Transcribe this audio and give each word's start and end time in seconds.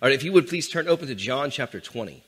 All 0.00 0.08
right, 0.08 0.14
if 0.14 0.22
you 0.22 0.32
would 0.32 0.46
please 0.46 0.68
turn 0.68 0.86
open 0.86 1.08
to 1.08 1.14
John 1.16 1.50
chapter 1.50 1.80
20. 1.80 2.12
I'm 2.12 2.22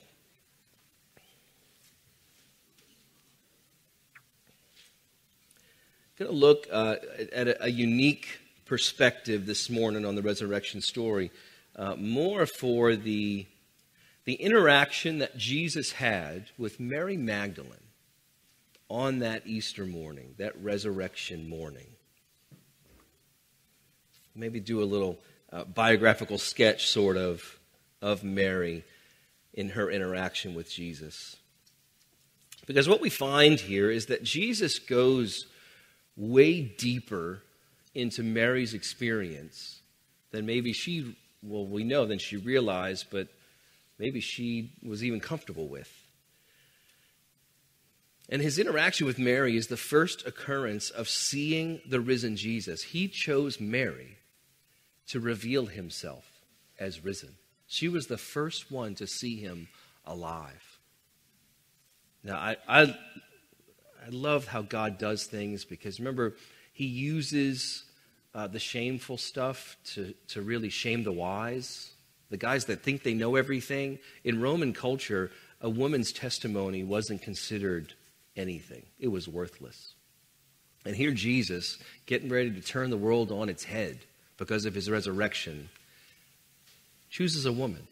Going 6.18 6.30
to 6.33 6.36
look 6.36 6.67
uh, 6.72 6.96
at 7.33 7.46
a, 7.46 7.67
a, 7.67 7.68
unique 7.68 8.41
perspective 8.64 9.46
this 9.46 9.70
morning 9.70 10.04
on 10.04 10.16
the 10.16 10.22
resurrection 10.22 10.80
story, 10.80 11.30
uh, 11.77 11.95
more 11.95 12.45
for 12.45 12.96
the, 12.96 13.46
the 14.25 14.34
interaction 14.34 15.21
that 15.21 15.37
Jesus 15.37 15.93
had 15.93 16.46
with 16.59 16.80
Mary 16.80 17.16
Magdalene 17.16 17.87
on 18.89 19.21
that 19.21 19.46
Easter 19.46 19.87
morning, 19.87 20.34
that 20.39 20.61
resurrection 20.61 21.48
morning. 21.48 21.87
Maybe 24.34 24.59
do 24.59 24.82
a 24.82 24.84
little 24.84 25.21
uh, 25.52 25.62
biographical 25.62 26.39
sketch, 26.39 26.88
sort 26.88 27.16
of, 27.16 27.59
of 28.02 28.24
Mary 28.24 28.84
in 29.52 29.70
her 29.70 29.90
interaction 29.90 30.54
with 30.54 30.70
Jesus. 30.70 31.36
Because 32.66 32.88
what 32.88 33.00
we 33.00 33.10
find 33.10 33.58
here 33.58 33.91
is 33.91 34.06
that 34.06 34.22
Jesus 34.22 34.78
goes 34.78 35.46
way 36.16 36.62
deeper 36.62 37.42
into 37.94 38.22
Mary's 38.22 38.74
experience 38.74 39.80
than 40.30 40.46
maybe 40.46 40.72
she, 40.72 41.16
well, 41.42 41.66
we 41.66 41.82
know 41.82 42.06
than 42.06 42.18
she 42.18 42.36
realized, 42.36 43.06
but 43.10 43.28
maybe 43.98 44.20
she 44.20 44.72
was 44.84 45.02
even 45.02 45.20
comfortable 45.20 45.66
with. 45.66 45.92
And 48.28 48.41
his 48.41 48.60
interaction 48.60 49.06
with 49.06 49.19
Mary 49.19 49.56
is 49.56 49.66
the 49.66 49.77
first 49.77 50.24
occurrence 50.24 50.91
of 50.91 51.08
seeing 51.08 51.80
the 51.84 52.00
risen 52.00 52.36
Jesus. 52.36 52.82
He 52.82 53.08
chose 53.08 53.58
Mary 53.60 54.19
to 55.08 55.19
reveal 55.19 55.66
himself 55.66 56.24
as 56.78 57.05
risen. 57.05 57.34
She 57.70 57.88
was 57.88 58.09
the 58.09 58.19
first 58.19 58.72
one 58.72 58.97
to 58.97 59.06
see 59.06 59.36
him 59.36 59.69
alive. 60.05 60.81
Now, 62.25 62.34
I, 62.34 62.56
I, 62.67 62.83
I 62.83 64.08
love 64.11 64.48
how 64.48 64.62
God 64.62 64.98
does 64.98 65.25
things 65.25 65.64
because 65.64 66.00
remember, 66.00 66.34
he 66.72 66.86
uses 66.86 67.84
uh, 68.34 68.48
the 68.48 68.59
shameful 68.59 69.19
stuff 69.19 69.77
to, 69.94 70.14
to 70.31 70.42
really 70.42 70.69
shame 70.69 71.05
the 71.05 71.12
wise, 71.12 71.92
the 72.28 72.36
guys 72.36 72.64
that 72.64 72.83
think 72.83 73.05
they 73.05 73.14
know 73.14 73.36
everything. 73.36 74.00
In 74.25 74.41
Roman 74.41 74.72
culture, 74.72 75.31
a 75.61 75.70
woman's 75.70 76.11
testimony 76.11 76.83
wasn't 76.83 77.22
considered 77.22 77.94
anything, 78.37 78.83
it 78.98 79.09
was 79.09 79.28
worthless. 79.28 79.94
And 80.84 80.97
here, 80.97 81.12
Jesus, 81.12 81.78
getting 82.06 82.31
ready 82.31 82.50
to 82.50 82.61
turn 82.61 82.91
the 82.91 82.97
world 82.97 83.31
on 83.31 83.48
its 83.48 83.62
head, 83.62 84.00
because 84.39 84.64
of 84.64 84.75
his 84.75 84.91
resurrection, 84.91 85.69
chooses 87.11 87.44
a 87.44 87.53
woman. 87.53 87.86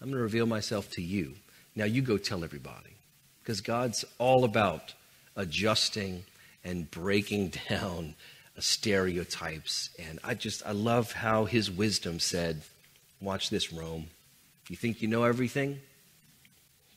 I'm 0.00 0.08
going 0.08 0.18
to 0.18 0.22
reveal 0.22 0.46
myself 0.46 0.90
to 0.92 1.02
you. 1.02 1.34
Now 1.74 1.84
you 1.84 2.00
go 2.00 2.16
tell 2.16 2.44
everybody. 2.44 2.96
Because 3.42 3.60
God's 3.60 4.04
all 4.18 4.44
about 4.44 4.94
adjusting 5.36 6.24
and 6.64 6.90
breaking 6.90 7.52
down 7.68 8.14
stereotypes. 8.58 9.90
And 9.98 10.18
I 10.22 10.34
just, 10.34 10.64
I 10.64 10.72
love 10.72 11.12
how 11.12 11.44
his 11.44 11.70
wisdom 11.70 12.20
said, 12.20 12.62
Watch 13.20 13.50
this, 13.50 13.70
Rome. 13.70 14.06
You 14.70 14.76
think 14.76 15.02
you 15.02 15.08
know 15.08 15.24
everything? 15.24 15.80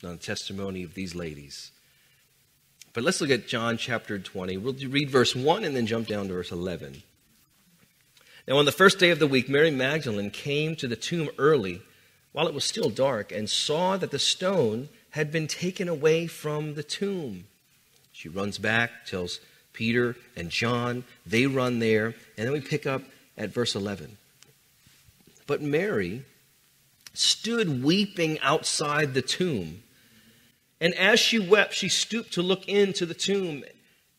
On 0.03 0.11
the 0.11 0.17
testimony 0.17 0.83
of 0.83 0.93
these 0.93 1.15
ladies. 1.15 1.71
But 2.93 3.03
let's 3.03 3.19
look 3.19 3.29
at 3.29 3.47
John 3.47 3.77
chapter 3.77 4.19
20. 4.19 4.57
We'll 4.57 4.73
read 4.73 5.09
verse 5.09 5.35
1 5.35 5.63
and 5.63 5.75
then 5.75 5.85
jump 5.85 6.07
down 6.07 6.27
to 6.27 6.33
verse 6.33 6.51
11. 6.51 7.03
Now, 8.47 8.57
on 8.57 8.65
the 8.65 8.73
first 8.73 8.99
day 8.99 9.09
of 9.09 9.19
the 9.19 9.27
week, 9.27 9.47
Mary 9.47 9.71
Magdalene 9.71 10.29
came 10.29 10.75
to 10.75 10.87
the 10.87 10.97
tomb 10.97 11.29
early 11.37 11.81
while 12.33 12.47
it 12.47 12.53
was 12.53 12.65
still 12.65 12.89
dark 12.89 13.31
and 13.31 13.49
saw 13.49 13.95
that 13.95 14.11
the 14.11 14.19
stone 14.19 14.89
had 15.11 15.31
been 15.31 15.47
taken 15.47 15.87
away 15.87 16.27
from 16.27 16.73
the 16.73 16.83
tomb. 16.83 17.45
She 18.11 18.27
runs 18.27 18.57
back, 18.57 19.05
tells 19.05 19.39
Peter 19.71 20.17
and 20.35 20.49
John. 20.49 21.05
They 21.25 21.45
run 21.45 21.79
there, 21.79 22.15
and 22.37 22.45
then 22.45 22.51
we 22.51 22.59
pick 22.59 22.85
up 22.85 23.03
at 23.37 23.53
verse 23.53 23.75
11. 23.75 24.17
But 25.47 25.61
Mary 25.61 26.25
stood 27.13 27.83
weeping 27.83 28.39
outside 28.39 29.13
the 29.13 29.21
tomb. 29.21 29.83
And 30.81 30.93
as 30.95 31.19
she 31.19 31.39
wept, 31.39 31.73
she 31.73 31.87
stooped 31.87 32.33
to 32.33 32.41
look 32.41 32.67
into 32.67 33.05
the 33.05 33.13
tomb 33.13 33.63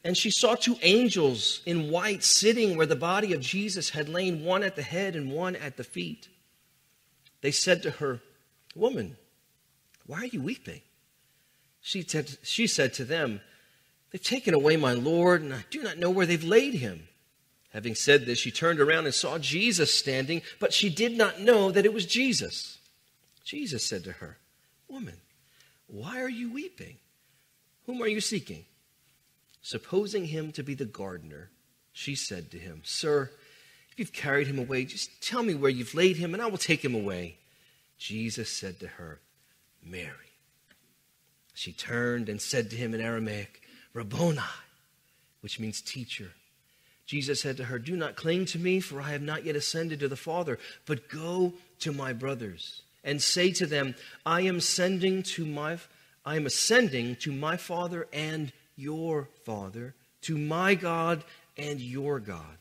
and 0.05 0.17
she 0.17 0.31
saw 0.31 0.55
two 0.55 0.77
angels 0.83 1.63
in 1.65 1.91
white 1.91 2.23
sitting 2.23 2.77
where 2.77 2.87
the 2.87 2.95
body 2.95 3.33
of 3.33 3.41
Jesus 3.41 3.91
had 3.91 4.09
lain, 4.09 4.45
one 4.45 4.63
at 4.63 4.77
the 4.77 4.83
head 4.83 5.17
and 5.17 5.33
one 5.33 5.57
at 5.57 5.79
the 5.79 5.85
feet. 5.85 6.29
They 7.41 7.51
said 7.51 7.83
to 7.83 7.91
her, 7.91 8.21
Woman, 8.75 9.17
why 10.07 10.21
are 10.21 10.27
you 10.27 10.43
weeping? 10.43 10.83
She 11.81 12.03
said, 12.03 12.37
she 12.43 12.67
said 12.67 12.93
to 12.95 13.05
them, 13.05 13.41
They've 14.11 14.23
taken 14.23 14.55
away 14.55 14.77
my 14.77 14.93
Lord, 14.93 15.43
and 15.43 15.53
I 15.53 15.65
do 15.71 15.83
not 15.83 15.99
know 15.99 16.11
where 16.11 16.27
they've 16.27 16.45
laid 16.45 16.75
him. 16.75 17.09
Having 17.73 17.97
said 17.97 18.27
this, 18.27 18.39
she 18.39 18.53
turned 18.53 18.79
around 18.79 19.07
and 19.07 19.15
saw 19.15 19.39
Jesus 19.39 19.93
standing, 19.93 20.43
but 20.61 20.73
she 20.73 20.89
did 20.89 21.17
not 21.17 21.41
know 21.41 21.73
that 21.73 21.85
it 21.85 21.93
was 21.93 22.07
Jesus. 22.07 22.79
Jesus 23.43 23.85
said 23.85 24.05
to 24.05 24.13
her, 24.13 24.39
Woman, 24.87 25.17
why 25.89 26.21
are 26.21 26.29
you 26.29 26.53
weeping? 26.53 26.99
Whom 27.87 28.01
are 28.03 28.09
you 28.09 28.21
seeking? 28.21 28.65
Supposing 29.65 30.27
him 30.27 30.53
to 30.53 30.63
be 30.63 30.75
the 30.75 30.85
gardener, 30.85 31.49
she 31.91 32.15
said 32.15 32.51
to 32.51 32.59
him, 32.59 32.83
Sir, 32.85 33.31
if 33.91 33.99
you've 33.99 34.13
carried 34.13 34.47
him 34.47 34.59
away, 34.59 34.85
just 34.85 35.23
tell 35.23 35.43
me 35.43 35.55
where 35.55 35.71
you've 35.71 35.95
laid 35.95 36.19
him, 36.19 36.35
and 36.35 36.43
I 36.43 36.49
will 36.49 36.59
take 36.59 36.85
him 36.85 36.95
away. 36.95 37.39
Jesus 37.97 38.51
said 38.51 38.79
to 38.81 38.87
her, 38.87 39.21
Mary. 39.83 40.35
She 41.55 41.73
turned 41.73 42.29
and 42.29 42.43
said 42.43 42.69
to 42.71 42.77
him 42.77 42.93
in 42.93 43.01
Aramaic, 43.01 43.63
Rabboni, 43.95 44.39
which 45.41 45.59
means 45.59 45.81
teacher. 45.81 46.33
Jesus 47.07 47.41
said 47.41 47.57
to 47.57 47.65
her, 47.65 47.79
Do 47.79 47.97
not 47.97 48.17
cling 48.17 48.45
to 48.47 48.59
me, 48.59 48.81
for 48.81 49.01
I 49.01 49.13
have 49.13 49.23
not 49.23 49.47
yet 49.47 49.57
ascended 49.57 49.99
to 50.01 50.09
the 50.09 50.15
Father, 50.15 50.59
but 50.85 51.09
go 51.09 51.55
to 51.81 51.91
my 51.91 52.13
brothers 52.13 52.83
and 53.03 53.23
say 53.23 53.51
to 53.53 53.65
them, 53.65 53.95
I 54.27 54.43
am 54.43 54.61
sending 54.61 55.23
to 55.23 55.47
my 55.47 55.79
I 56.27 56.37
am 56.37 56.45
ascending 56.45 57.17
to 57.17 57.33
my 57.33 57.57
Father 57.57 58.07
and 58.13 58.53
your 58.77 59.29
Father, 59.45 59.95
to 60.23 60.39
my 60.39 60.75
God 60.75 61.25
and 61.57 61.81
your 61.81 62.21
God. 62.21 62.59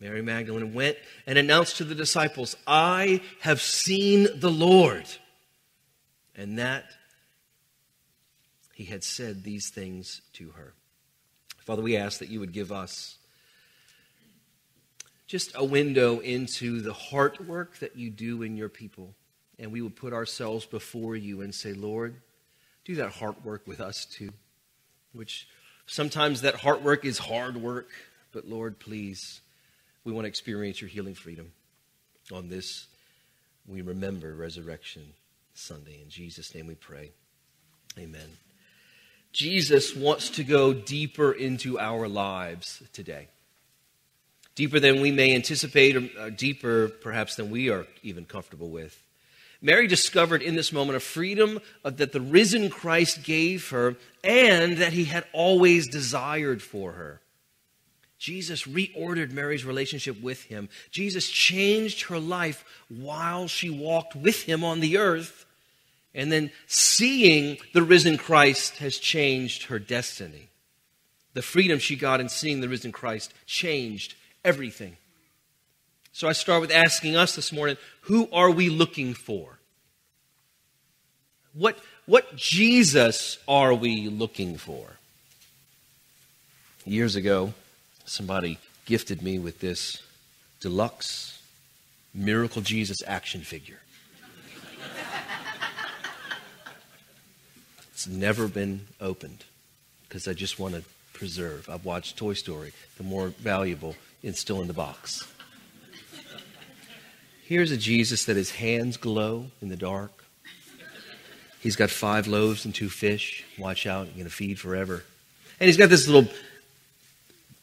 Mary 0.00 0.22
Magdalene 0.22 0.72
went 0.72 0.96
and 1.26 1.36
announced 1.36 1.76
to 1.76 1.84
the 1.84 1.94
disciples, 1.94 2.56
I 2.66 3.20
have 3.40 3.60
seen 3.60 4.28
the 4.34 4.50
Lord. 4.50 5.04
And 6.34 6.58
that 6.58 6.84
he 8.74 8.84
had 8.84 9.04
said 9.04 9.44
these 9.44 9.68
things 9.68 10.22
to 10.34 10.50
her. 10.50 10.72
Father, 11.58 11.82
we 11.82 11.98
ask 11.98 12.20
that 12.20 12.30
you 12.30 12.40
would 12.40 12.52
give 12.52 12.72
us 12.72 13.18
just 15.26 15.52
a 15.54 15.64
window 15.64 16.18
into 16.20 16.80
the 16.80 16.94
heart 16.94 17.46
work 17.46 17.78
that 17.80 17.94
you 17.94 18.08
do 18.08 18.42
in 18.42 18.56
your 18.56 18.70
people. 18.70 19.14
And 19.58 19.70
we 19.70 19.82
would 19.82 19.94
put 19.94 20.14
ourselves 20.14 20.64
before 20.64 21.14
you 21.14 21.42
and 21.42 21.54
say, 21.54 21.74
Lord, 21.74 22.16
do 22.86 22.94
that 22.94 23.12
heart 23.12 23.44
work 23.44 23.66
with 23.66 23.80
us 23.80 24.06
too 24.06 24.30
which 25.12 25.48
sometimes 25.86 26.42
that 26.42 26.54
heart 26.56 26.82
work 26.82 27.04
is 27.04 27.18
hard 27.18 27.56
work, 27.56 27.88
but 28.32 28.46
Lord, 28.46 28.78
please, 28.78 29.40
we 30.04 30.12
want 30.12 30.24
to 30.24 30.28
experience 30.28 30.80
your 30.80 30.88
healing 30.88 31.14
freedom. 31.14 31.52
On 32.32 32.48
this, 32.48 32.86
we 33.66 33.82
remember 33.82 34.34
Resurrection 34.34 35.02
Sunday. 35.54 36.00
In 36.02 36.08
Jesus' 36.08 36.54
name 36.54 36.66
we 36.66 36.74
pray. 36.74 37.10
Amen. 37.98 38.36
Jesus 39.32 39.94
wants 39.94 40.30
to 40.30 40.44
go 40.44 40.72
deeper 40.72 41.32
into 41.32 41.78
our 41.78 42.08
lives 42.08 42.82
today. 42.92 43.28
Deeper 44.54 44.80
than 44.80 45.00
we 45.00 45.10
may 45.10 45.34
anticipate, 45.34 45.96
or 45.96 46.08
uh, 46.20 46.30
deeper 46.30 46.88
perhaps 46.88 47.36
than 47.36 47.50
we 47.50 47.70
are 47.70 47.86
even 48.02 48.24
comfortable 48.24 48.70
with. 48.70 49.00
Mary 49.62 49.86
discovered 49.86 50.42
in 50.42 50.56
this 50.56 50.72
moment 50.72 50.96
a 50.96 51.00
freedom 51.00 51.60
that 51.82 52.12
the 52.12 52.20
risen 52.20 52.70
Christ 52.70 53.22
gave 53.22 53.68
her 53.70 53.96
and 54.24 54.78
that 54.78 54.92
he 54.92 55.04
had 55.04 55.24
always 55.32 55.88
desired 55.88 56.62
for 56.62 56.92
her. 56.92 57.20
Jesus 58.18 58.64
reordered 58.64 59.32
Mary's 59.32 59.64
relationship 59.64 60.20
with 60.22 60.44
him. 60.44 60.68
Jesus 60.90 61.28
changed 61.28 62.02
her 62.02 62.18
life 62.18 62.64
while 62.88 63.48
she 63.48 63.70
walked 63.70 64.14
with 64.14 64.42
him 64.42 64.62
on 64.62 64.80
the 64.80 64.98
earth. 64.98 65.46
And 66.14 66.30
then 66.30 66.50
seeing 66.66 67.56
the 67.72 67.82
risen 67.82 68.18
Christ 68.18 68.76
has 68.76 68.98
changed 68.98 69.64
her 69.64 69.78
destiny. 69.78 70.48
The 71.32 71.42
freedom 71.42 71.78
she 71.78 71.96
got 71.96 72.20
in 72.20 72.28
seeing 72.28 72.60
the 72.60 72.68
risen 72.68 72.92
Christ 72.92 73.32
changed 73.46 74.14
everything. 74.44 74.96
So 76.20 76.28
I 76.28 76.32
start 76.32 76.60
with 76.60 76.70
asking 76.70 77.16
us 77.16 77.34
this 77.34 77.50
morning 77.50 77.78
who 78.02 78.28
are 78.30 78.50
we 78.50 78.68
looking 78.68 79.14
for? 79.14 79.58
What, 81.54 81.78
what 82.04 82.36
Jesus 82.36 83.38
are 83.48 83.72
we 83.72 84.08
looking 84.08 84.58
for? 84.58 84.98
Years 86.84 87.16
ago, 87.16 87.54
somebody 88.04 88.58
gifted 88.84 89.22
me 89.22 89.38
with 89.38 89.60
this 89.60 90.02
deluxe 90.60 91.40
Miracle 92.12 92.60
Jesus 92.60 92.98
action 93.06 93.40
figure. 93.40 93.80
it's 97.94 98.06
never 98.06 98.46
been 98.46 98.88
opened 99.00 99.46
because 100.06 100.28
I 100.28 100.34
just 100.34 100.58
want 100.58 100.74
to 100.74 100.82
preserve. 101.14 101.70
I've 101.70 101.86
watched 101.86 102.18
Toy 102.18 102.34
Story, 102.34 102.74
the 102.98 103.04
more 103.04 103.28
valuable, 103.28 103.96
it's 104.22 104.38
still 104.38 104.60
in 104.60 104.66
the 104.66 104.74
box. 104.74 105.26
Here's 107.50 107.72
a 107.72 107.76
Jesus 107.76 108.26
that 108.26 108.36
his 108.36 108.52
hands 108.52 108.96
glow 108.96 109.46
in 109.60 109.70
the 109.70 109.76
dark. 109.76 110.12
He's 111.58 111.74
got 111.74 111.90
five 111.90 112.28
loaves 112.28 112.64
and 112.64 112.72
two 112.72 112.88
fish. 112.88 113.44
Watch 113.58 113.88
out, 113.88 114.06
you're 114.06 114.14
going 114.14 114.24
to 114.26 114.30
feed 114.30 114.60
forever. 114.60 115.02
And 115.58 115.66
he's 115.66 115.76
got 115.76 115.88
this 115.88 116.06
little, 116.06 116.30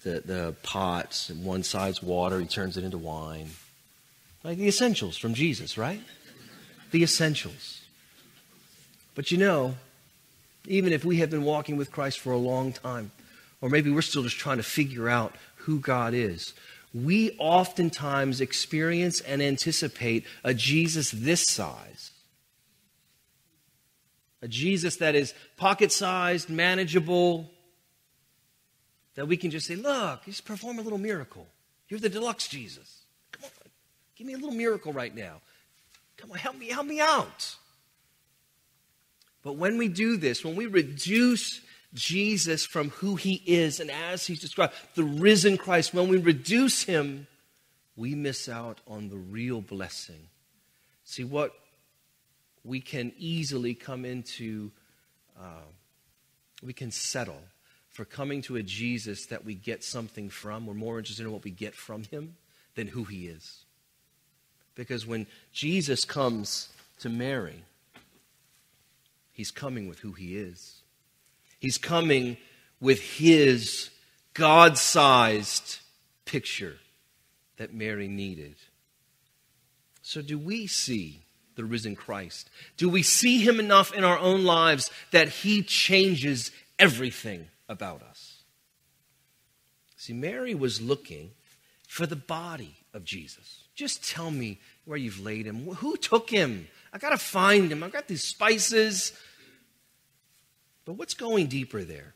the, 0.03 0.21
the 0.25 0.55
pots, 0.61 1.29
and 1.29 1.45
one 1.45 1.63
side's 1.63 2.03
water, 2.03 2.37
he 2.41 2.47
turns 2.47 2.75
it 2.75 2.83
into 2.83 2.97
wine. 2.97 3.51
Like 4.43 4.57
the 4.57 4.67
essentials 4.67 5.15
from 5.15 5.33
Jesus, 5.33 5.77
right? 5.77 6.01
The 6.91 7.01
essentials. 7.01 7.79
But 9.15 9.31
you 9.31 9.37
know, 9.37 9.75
even 10.65 10.91
if 10.91 11.05
we 11.05 11.19
have 11.19 11.29
been 11.29 11.45
walking 11.45 11.77
with 11.77 11.93
Christ 11.93 12.19
for 12.19 12.33
a 12.33 12.37
long 12.37 12.73
time, 12.73 13.11
or 13.61 13.69
maybe 13.69 13.89
we're 13.89 14.01
still 14.01 14.23
just 14.23 14.37
trying 14.37 14.57
to 14.57 14.63
figure 14.63 15.07
out 15.07 15.33
who 15.55 15.79
God 15.79 16.13
is, 16.13 16.53
we 17.03 17.35
oftentimes 17.37 18.41
experience 18.41 19.21
and 19.21 19.41
anticipate 19.41 20.25
a 20.43 20.53
Jesus 20.53 21.11
this 21.11 21.45
size. 21.45 22.11
A 24.41 24.47
Jesus 24.47 24.97
that 24.97 25.15
is 25.15 25.33
pocket 25.57 25.91
sized, 25.91 26.49
manageable, 26.49 27.49
that 29.15 29.27
we 29.27 29.35
can 29.35 29.51
just 29.51 29.67
say, 29.67 29.75
Look, 29.75 30.25
just 30.25 30.45
perform 30.45 30.79
a 30.79 30.81
little 30.81 30.99
miracle. 30.99 31.47
You're 31.89 31.99
the 31.99 32.09
deluxe 32.09 32.47
Jesus. 32.47 33.03
Come 33.31 33.45
on, 33.45 33.71
give 34.15 34.27
me 34.27 34.33
a 34.33 34.37
little 34.37 34.55
miracle 34.55 34.93
right 34.93 35.15
now. 35.15 35.41
Come 36.17 36.31
on, 36.31 36.37
help 36.37 36.57
me, 36.57 36.67
help 36.69 36.85
me 36.85 36.99
out. 36.99 37.55
But 39.43 39.53
when 39.53 39.77
we 39.77 39.87
do 39.87 40.17
this, 40.17 40.43
when 40.43 40.55
we 40.55 40.65
reduce 40.65 41.61
Jesus 41.93 42.65
from 42.65 42.89
who 42.89 43.15
he 43.15 43.41
is 43.45 43.79
and 43.79 43.89
as 43.89 44.27
he's 44.27 44.41
described, 44.41 44.73
the 44.95 45.03
risen 45.03 45.57
Christ, 45.57 45.93
when 45.93 46.07
we 46.07 46.17
reduce 46.17 46.83
him, 46.83 47.27
we 47.95 48.13
miss 48.13 48.47
out 48.47 48.79
on 48.87 49.09
the 49.09 49.17
real 49.17 49.61
blessing. 49.61 50.29
See, 51.03 51.23
what 51.23 51.53
we 52.63 52.81
can 52.81 53.13
easily 53.17 53.73
come 53.73 54.05
into, 54.05 54.71
uh, 55.39 55.65
we 56.61 56.73
can 56.73 56.91
settle 56.91 57.41
for 57.89 58.05
coming 58.05 58.41
to 58.43 58.57
a 58.57 58.63
Jesus 58.63 59.27
that 59.27 59.45
we 59.45 59.55
get 59.55 59.83
something 59.83 60.29
from. 60.29 60.67
We're 60.67 60.73
more 60.75 60.99
interested 60.99 61.25
in 61.25 61.31
what 61.31 61.43
we 61.43 61.51
get 61.51 61.73
from 61.73 62.03
him 62.03 62.35
than 62.75 62.87
who 62.87 63.05
he 63.05 63.27
is. 63.27 63.65
Because 64.75 65.07
when 65.07 65.25
Jesus 65.51 66.05
comes 66.05 66.69
to 66.99 67.09
Mary, 67.09 67.63
he's 69.31 69.49
coming 69.49 69.87
with 69.87 69.99
who 69.99 70.11
he 70.11 70.37
is. 70.37 70.76
He's 71.59 71.77
coming 71.77 72.37
with 72.79 73.01
his 73.01 73.89
God 74.33 74.77
sized 74.77 75.79
picture 76.25 76.77
that 77.57 77.73
Mary 77.73 78.07
needed. 78.07 78.55
So, 80.01 80.21
do 80.21 80.37
we 80.37 80.67
see 80.67 81.23
the 81.55 81.65
risen 81.65 81.95
Christ? 81.95 82.49
Do 82.77 82.87
we 82.87 83.03
see 83.03 83.41
him 83.41 83.59
enough 83.59 83.93
in 83.93 84.03
our 84.03 84.17
own 84.19 84.45
lives 84.45 84.89
that 85.11 85.27
he 85.27 85.63
changes 85.63 86.51
everything 86.79 87.47
about 87.67 88.03
us? 88.03 88.43
See, 89.97 90.13
Mary 90.13 90.53
was 90.55 90.79
looking 90.79 91.31
for 91.87 92.05
the 92.05 92.15
body 92.15 92.75
of 92.93 93.03
Jesus. 93.03 93.63
Just 93.75 94.07
tell 94.07 94.31
me 94.31 94.59
where 94.85 94.97
you've 94.97 95.19
laid 95.19 95.45
him. 95.45 95.65
Who 95.65 95.97
took 95.97 96.29
him? 96.29 96.67
I 96.93 96.99
got 96.99 97.09
to 97.09 97.17
find 97.17 97.71
him. 97.71 97.83
I've 97.83 97.91
got 97.91 98.07
these 98.07 98.23
spices. 98.23 99.13
But 100.87 100.93
what's 100.93 101.13
going 101.13 101.47
deeper 101.47 101.83
there? 101.83 102.15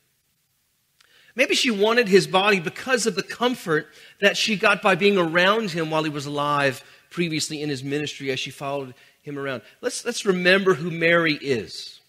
Maybe 1.35 1.55
she 1.55 1.71
wanted 1.71 2.07
his 2.07 2.25
body 2.25 2.61
because 2.61 3.05
of 3.05 3.15
the 3.15 3.21
comfort 3.21 3.87
that 4.21 4.37
she 4.37 4.55
got 4.55 4.81
by 4.81 4.95
being 4.95 5.17
around 5.17 5.71
him 5.71 5.89
while 5.89 6.03
he 6.03 6.09
was 6.09 6.25
alive 6.25 6.81
previously 7.09 7.61
in 7.61 7.67
his 7.67 7.83
ministry 7.83 8.31
as 8.31 8.39
she 8.39 8.49
followed 8.49 8.93
him 9.23 9.37
around. 9.37 9.61
Let's, 9.81 10.05
let's 10.05 10.25
remember 10.25 10.73
who 10.73 10.89
Mary 10.89 11.33
is. 11.33 11.99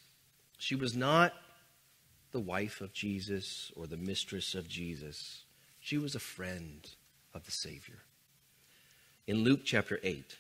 She 0.57 0.77
was 0.77 0.95
not 0.97 1.33
the 2.31 2.39
wife 2.39 2.81
of 2.81 2.93
Jesus 2.93 3.73
or 3.75 3.89
the 3.89 3.97
mistress 3.97 4.55
of 4.55 4.69
Jesus, 4.69 5.43
she 5.81 5.99
was 5.99 6.15
a 6.15 6.21
friend 6.21 6.89
of 7.35 7.45
the 7.45 7.51
Savior. 7.51 7.99
In 9.27 9.39
Luke 9.39 9.63
chapter 9.65 9.99
8, 10.05 10.39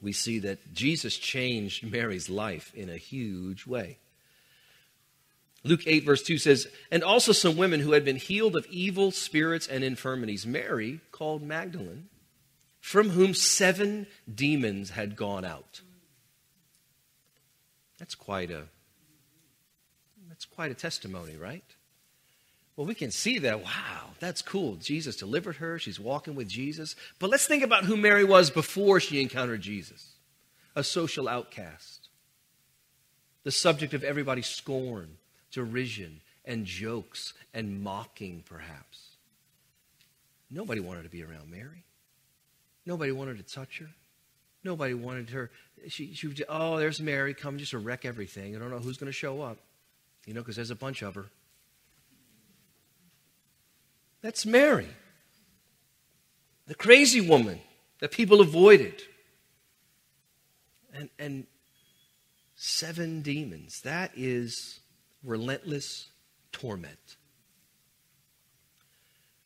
we 0.00 0.12
see 0.12 0.38
that 0.40 0.72
Jesus 0.72 1.18
changed 1.18 1.88
Mary's 1.88 2.30
life 2.30 2.72
in 2.74 2.88
a 2.88 2.96
huge 2.96 3.66
way. 3.66 3.98
Luke 5.64 5.86
8, 5.86 6.04
verse 6.04 6.22
2 6.22 6.38
says, 6.38 6.68
And 6.90 7.02
also 7.02 7.32
some 7.32 7.56
women 7.56 7.80
who 7.80 7.92
had 7.92 8.04
been 8.04 8.16
healed 8.16 8.54
of 8.54 8.66
evil 8.66 9.10
spirits 9.10 9.66
and 9.66 9.82
infirmities. 9.82 10.46
Mary, 10.46 11.00
called 11.10 11.42
Magdalene, 11.42 12.08
from 12.80 13.10
whom 13.10 13.32
seven 13.32 14.06
demons 14.32 14.90
had 14.90 15.16
gone 15.16 15.44
out. 15.44 15.80
That's 17.98 18.14
quite 18.14 18.50
a 18.50 18.64
that's 20.28 20.44
quite 20.44 20.72
a 20.72 20.74
testimony, 20.74 21.36
right? 21.36 21.64
Well, 22.76 22.86
we 22.86 22.94
can 22.96 23.12
see 23.12 23.38
that. 23.38 23.62
Wow, 23.62 24.10
that's 24.18 24.42
cool. 24.42 24.74
Jesus 24.76 25.14
delivered 25.16 25.56
her. 25.56 25.78
She's 25.78 26.00
walking 26.00 26.34
with 26.34 26.48
Jesus. 26.48 26.96
But 27.20 27.30
let's 27.30 27.46
think 27.46 27.62
about 27.62 27.84
who 27.84 27.96
Mary 27.96 28.24
was 28.24 28.50
before 28.50 28.98
she 28.98 29.22
encountered 29.22 29.60
Jesus 29.60 30.10
a 30.76 30.82
social 30.82 31.28
outcast, 31.28 32.08
the 33.44 33.52
subject 33.52 33.94
of 33.94 34.02
everybody's 34.02 34.48
scorn, 34.48 35.18
derision, 35.54 36.20
and 36.44 36.66
jokes 36.66 37.32
and 37.54 37.82
mocking, 37.82 38.42
perhaps. 38.44 39.16
Nobody 40.50 40.80
wanted 40.80 41.04
to 41.04 41.08
be 41.08 41.22
around 41.22 41.50
Mary. 41.50 41.84
Nobody 42.86 43.12
wanted 43.12 43.38
to 43.38 43.54
touch 43.54 43.78
her. 43.78 43.88
Nobody 44.62 44.94
wanted 44.94 45.30
her. 45.30 45.50
She, 45.88 46.14
she 46.14 46.26
would, 46.26 46.44
oh, 46.48 46.78
there's 46.78 47.00
Mary, 47.00 47.34
come 47.34 47.58
just 47.58 47.70
to 47.70 47.78
wreck 47.78 48.04
everything. 48.04 48.54
I 48.54 48.58
don't 48.58 48.70
know 48.70 48.78
who's 48.78 48.98
going 48.98 49.08
to 49.08 49.12
show 49.12 49.42
up, 49.42 49.58
you 50.26 50.34
know, 50.34 50.40
because 50.40 50.56
there's 50.56 50.70
a 50.70 50.76
bunch 50.76 51.02
of 51.02 51.14
her. 51.14 51.26
That's 54.20 54.46
Mary, 54.46 54.88
the 56.66 56.74
crazy 56.74 57.20
woman 57.20 57.60
that 58.00 58.10
people 58.10 58.40
avoided. 58.40 59.02
And, 60.94 61.10
and 61.18 61.46
seven 62.54 63.20
demons. 63.22 63.80
That 63.82 64.12
is 64.16 64.80
relentless 65.24 66.08
torment. 66.52 67.16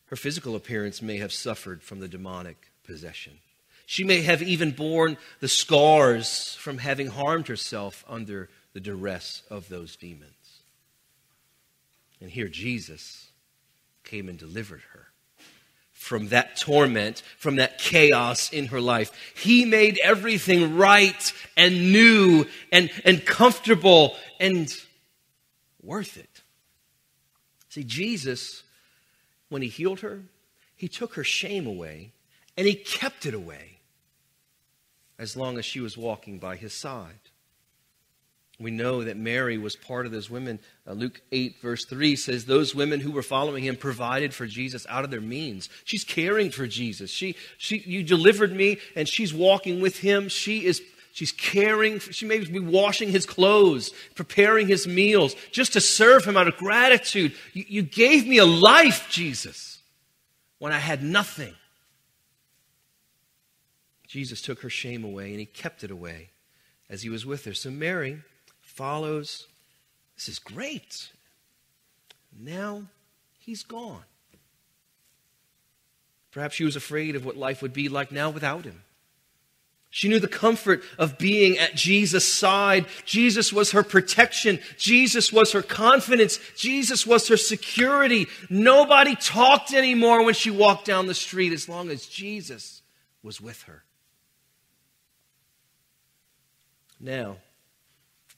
Her 0.06 0.16
physical 0.16 0.56
appearance 0.56 1.02
may 1.02 1.18
have 1.18 1.32
suffered 1.32 1.82
from 1.82 2.00
the 2.00 2.08
demonic 2.08 2.70
possession. 2.84 3.38
She 3.86 4.04
may 4.04 4.22
have 4.22 4.42
even 4.42 4.72
borne 4.72 5.16
the 5.40 5.48
scars 5.48 6.54
from 6.56 6.78
having 6.78 7.08
harmed 7.08 7.48
herself 7.48 8.04
under 8.08 8.48
the 8.72 8.80
duress 8.80 9.42
of 9.50 9.68
those 9.68 9.96
demons. 9.96 10.62
And 12.20 12.30
here 12.30 12.48
Jesus 12.48 13.28
came 14.04 14.28
and 14.28 14.38
delivered 14.38 14.82
her 14.92 15.08
from 15.92 16.28
that 16.28 16.56
torment, 16.56 17.22
from 17.38 17.56
that 17.56 17.78
chaos 17.78 18.52
in 18.52 18.66
her 18.66 18.80
life. 18.80 19.10
He 19.36 19.64
made 19.64 19.98
everything 20.02 20.76
right 20.76 21.32
and 21.56 21.92
new 21.92 22.46
and, 22.70 22.90
and 23.04 23.24
comfortable 23.24 24.16
and 24.38 24.72
worth 25.82 26.16
it. 26.16 26.42
See, 27.68 27.84
Jesus, 27.84 28.62
when 29.48 29.62
he 29.62 29.68
healed 29.68 30.00
her, 30.00 30.22
he 30.76 30.88
took 30.88 31.14
her 31.14 31.24
shame 31.24 31.66
away 31.66 32.12
and 32.56 32.66
he 32.66 32.74
kept 32.74 33.26
it 33.26 33.34
away 33.34 33.78
as 35.18 35.36
long 35.36 35.58
as 35.58 35.64
she 35.64 35.80
was 35.80 35.96
walking 35.96 36.38
by 36.38 36.56
his 36.56 36.72
side. 36.72 37.18
We 38.60 38.72
know 38.72 39.04
that 39.04 39.16
Mary 39.16 39.56
was 39.56 39.76
part 39.76 40.04
of 40.04 40.10
those 40.10 40.28
women. 40.28 40.58
Uh, 40.84 40.92
Luke 40.92 41.20
8, 41.30 41.60
verse 41.62 41.84
3 41.84 42.16
says, 42.16 42.44
Those 42.44 42.74
women 42.74 42.98
who 42.98 43.12
were 43.12 43.22
following 43.22 43.62
him 43.62 43.76
provided 43.76 44.34
for 44.34 44.46
Jesus 44.46 44.84
out 44.88 45.04
of 45.04 45.12
their 45.12 45.20
means. 45.20 45.68
She's 45.84 46.02
caring 46.02 46.50
for 46.50 46.66
Jesus. 46.66 47.10
She, 47.10 47.36
she, 47.56 47.78
you 47.78 48.02
delivered 48.02 48.52
me, 48.52 48.78
and 48.96 49.08
she's 49.08 49.32
walking 49.32 49.80
with 49.80 49.98
him. 49.98 50.28
She 50.28 50.64
is 50.64 50.82
She's 51.18 51.32
caring, 51.32 51.98
she 51.98 52.26
may 52.26 52.38
be 52.38 52.60
washing 52.60 53.10
his 53.10 53.26
clothes, 53.26 53.90
preparing 54.14 54.68
his 54.68 54.86
meals, 54.86 55.34
just 55.50 55.72
to 55.72 55.80
serve 55.80 56.24
him 56.24 56.36
out 56.36 56.46
of 56.46 56.56
gratitude. 56.56 57.34
You, 57.52 57.64
you, 57.66 57.82
gave 57.82 58.24
me 58.24 58.38
a 58.38 58.46
life, 58.46 59.08
Jesus, 59.10 59.80
when 60.60 60.70
I 60.70 60.78
had 60.78 61.02
nothing. 61.02 61.56
Jesus 64.06 64.40
took 64.40 64.60
her 64.60 64.70
shame 64.70 65.02
away 65.02 65.30
and 65.30 65.40
he 65.40 65.46
kept 65.46 65.82
it 65.82 65.90
away 65.90 66.30
as 66.88 67.02
he 67.02 67.08
was 67.08 67.26
with 67.26 67.46
her. 67.46 67.52
So 67.52 67.72
Mary 67.72 68.22
follows. 68.60 69.48
This 70.14 70.28
is 70.28 70.38
great. 70.38 71.10
Now 72.38 72.84
he's 73.40 73.64
gone. 73.64 74.04
Perhaps 76.30 76.54
she 76.54 76.64
was 76.64 76.76
afraid 76.76 77.16
of 77.16 77.24
what 77.24 77.36
life 77.36 77.60
would 77.60 77.72
be 77.72 77.88
like 77.88 78.12
now 78.12 78.30
without 78.30 78.64
him. 78.64 78.84
She 79.90 80.08
knew 80.08 80.20
the 80.20 80.28
comfort 80.28 80.82
of 80.98 81.16
being 81.16 81.58
at 81.58 81.74
Jesus' 81.74 82.30
side. 82.30 82.86
Jesus 83.06 83.52
was 83.52 83.72
her 83.72 83.82
protection. 83.82 84.60
Jesus 84.76 85.32
was 85.32 85.52
her 85.52 85.62
confidence. 85.62 86.38
Jesus 86.56 87.06
was 87.06 87.28
her 87.28 87.38
security. 87.38 88.26
Nobody 88.50 89.16
talked 89.16 89.72
anymore 89.72 90.24
when 90.24 90.34
she 90.34 90.50
walked 90.50 90.84
down 90.84 91.06
the 91.06 91.14
street 91.14 91.52
as 91.52 91.68
long 91.68 91.88
as 91.88 92.06
Jesus 92.06 92.82
was 93.22 93.40
with 93.40 93.62
her. 93.62 93.84
Now, 97.00 97.38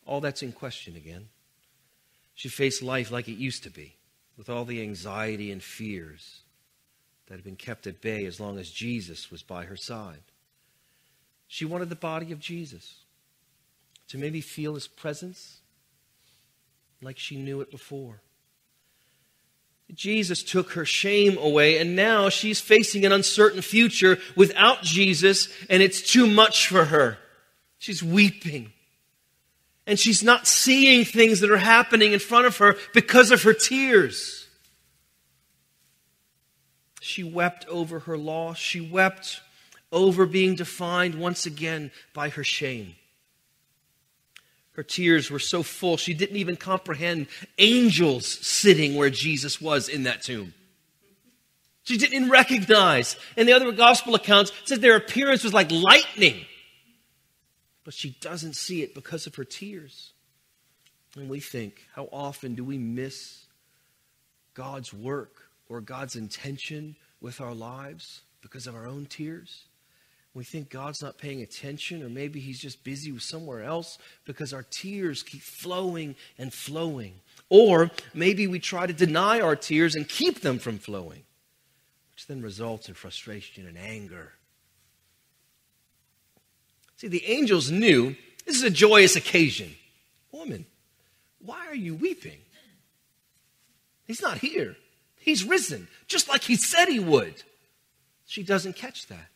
all 0.06 0.20
that's 0.20 0.42
in 0.42 0.52
question 0.52 0.96
again. 0.96 1.28
She 2.34 2.48
faced 2.48 2.82
life 2.82 3.10
like 3.10 3.28
it 3.28 3.36
used 3.36 3.64
to 3.64 3.70
be, 3.70 3.96
with 4.36 4.48
all 4.48 4.64
the 4.64 4.80
anxiety 4.82 5.50
and 5.50 5.62
fears 5.62 6.42
that 7.26 7.34
had 7.34 7.44
been 7.44 7.56
kept 7.56 7.86
at 7.86 8.00
bay 8.00 8.24
as 8.24 8.40
long 8.40 8.58
as 8.58 8.70
Jesus 8.70 9.30
was 9.30 9.42
by 9.42 9.64
her 9.64 9.76
side. 9.76 10.22
She 11.52 11.64
wanted 11.64 11.88
the 11.88 11.96
body 11.96 12.30
of 12.30 12.38
Jesus 12.38 12.94
to 14.06 14.18
maybe 14.18 14.40
feel 14.40 14.74
his 14.74 14.86
presence 14.86 15.58
like 17.02 17.18
she 17.18 17.34
knew 17.34 17.60
it 17.60 17.72
before. 17.72 18.20
Jesus 19.92 20.44
took 20.44 20.70
her 20.72 20.84
shame 20.84 21.36
away, 21.38 21.78
and 21.78 21.96
now 21.96 22.28
she's 22.28 22.60
facing 22.60 23.04
an 23.04 23.10
uncertain 23.10 23.62
future 23.62 24.20
without 24.36 24.82
Jesus, 24.82 25.48
and 25.68 25.82
it's 25.82 26.00
too 26.00 26.28
much 26.28 26.68
for 26.68 26.84
her. 26.84 27.18
She's 27.80 28.00
weeping. 28.00 28.72
And 29.88 29.98
she's 29.98 30.22
not 30.22 30.46
seeing 30.46 31.04
things 31.04 31.40
that 31.40 31.50
are 31.50 31.56
happening 31.56 32.12
in 32.12 32.20
front 32.20 32.46
of 32.46 32.58
her 32.58 32.76
because 32.94 33.32
of 33.32 33.42
her 33.42 33.54
tears. 33.54 34.46
She 37.00 37.24
wept 37.24 37.66
over 37.66 37.98
her 38.00 38.16
loss. 38.16 38.56
She 38.56 38.80
wept 38.80 39.40
over 39.92 40.26
being 40.26 40.54
defined 40.54 41.14
once 41.16 41.46
again 41.46 41.90
by 42.14 42.28
her 42.28 42.44
shame. 42.44 42.94
Her 44.72 44.82
tears 44.82 45.30
were 45.30 45.38
so 45.38 45.62
full, 45.62 45.96
she 45.96 46.14
didn't 46.14 46.36
even 46.36 46.56
comprehend 46.56 47.26
angels 47.58 48.26
sitting 48.26 48.94
where 48.94 49.10
Jesus 49.10 49.60
was 49.60 49.88
in 49.88 50.04
that 50.04 50.22
tomb. 50.22 50.54
She 51.82 51.96
didn't 51.96 52.30
recognize. 52.30 53.16
And 53.36 53.48
the 53.48 53.52
other 53.52 53.72
gospel 53.72 54.14
accounts 54.14 54.52
said 54.64 54.80
their 54.80 54.96
appearance 54.96 55.42
was 55.42 55.52
like 55.52 55.72
lightning. 55.72 56.44
But 57.84 57.94
she 57.94 58.16
doesn't 58.20 58.54
see 58.54 58.82
it 58.82 58.94
because 58.94 59.26
of 59.26 59.34
her 59.34 59.44
tears. 59.44 60.12
And 61.16 61.28
we 61.28 61.40
think, 61.40 61.84
how 61.94 62.08
often 62.12 62.54
do 62.54 62.64
we 62.64 62.78
miss 62.78 63.46
God's 64.54 64.94
work 64.94 65.48
or 65.68 65.80
God's 65.80 66.14
intention 66.14 66.94
with 67.20 67.40
our 67.40 67.54
lives 67.54 68.20
because 68.42 68.66
of 68.66 68.76
our 68.76 68.86
own 68.86 69.06
tears? 69.06 69.64
We 70.32 70.44
think 70.44 70.70
God's 70.70 71.02
not 71.02 71.18
paying 71.18 71.42
attention, 71.42 72.02
or 72.02 72.08
maybe 72.08 72.38
He's 72.38 72.60
just 72.60 72.84
busy 72.84 73.10
with 73.10 73.22
somewhere 73.22 73.64
else 73.64 73.98
because 74.24 74.52
our 74.52 74.62
tears 74.62 75.22
keep 75.22 75.42
flowing 75.42 76.14
and 76.38 76.52
flowing. 76.52 77.14
Or 77.48 77.90
maybe 78.14 78.46
we 78.46 78.60
try 78.60 78.86
to 78.86 78.92
deny 78.92 79.40
our 79.40 79.56
tears 79.56 79.96
and 79.96 80.08
keep 80.08 80.40
them 80.40 80.60
from 80.60 80.78
flowing, 80.78 81.24
which 82.12 82.28
then 82.28 82.42
results 82.42 82.88
in 82.88 82.94
frustration 82.94 83.66
and 83.66 83.76
anger. 83.76 84.32
See, 86.96 87.08
the 87.08 87.26
angels 87.26 87.70
knew 87.70 88.14
this 88.46 88.56
is 88.56 88.62
a 88.62 88.70
joyous 88.70 89.16
occasion. 89.16 89.74
Woman, 90.30 90.64
why 91.44 91.66
are 91.66 91.74
you 91.74 91.96
weeping? 91.96 92.38
He's 94.06 94.22
not 94.22 94.38
here. 94.38 94.76
He's 95.18 95.42
risen, 95.42 95.88
just 96.06 96.28
like 96.28 96.42
he 96.42 96.56
said 96.56 96.86
he 96.86 97.00
would. 97.00 97.42
She 98.26 98.42
doesn't 98.42 98.76
catch 98.76 99.06
that. 99.06 99.29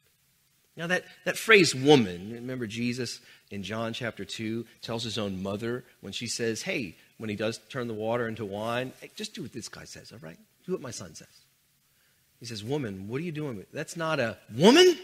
Now, 0.76 0.88
that, 0.88 1.04
that 1.24 1.36
phrase 1.36 1.74
woman, 1.74 2.32
remember 2.32 2.66
Jesus 2.66 3.20
in 3.50 3.62
John 3.62 3.92
chapter 3.92 4.24
2 4.24 4.66
tells 4.82 5.04
his 5.04 5.18
own 5.18 5.42
mother 5.42 5.84
when 6.00 6.12
she 6.12 6.26
says, 6.26 6.62
Hey, 6.62 6.96
when 7.18 7.30
he 7.30 7.36
does 7.36 7.60
turn 7.68 7.86
the 7.86 7.94
water 7.94 8.26
into 8.26 8.44
wine, 8.44 8.92
hey, 9.00 9.10
just 9.14 9.34
do 9.34 9.42
what 9.42 9.52
this 9.52 9.68
guy 9.68 9.84
says, 9.84 10.10
all 10.12 10.18
right? 10.18 10.38
Do 10.66 10.72
what 10.72 10.80
my 10.80 10.90
son 10.90 11.14
says. 11.14 11.28
He 12.40 12.46
says, 12.46 12.64
Woman, 12.64 13.06
what 13.06 13.20
are 13.20 13.24
you 13.24 13.32
doing? 13.32 13.64
That's 13.72 13.96
not 13.96 14.18
a 14.18 14.36
woman? 14.56 14.96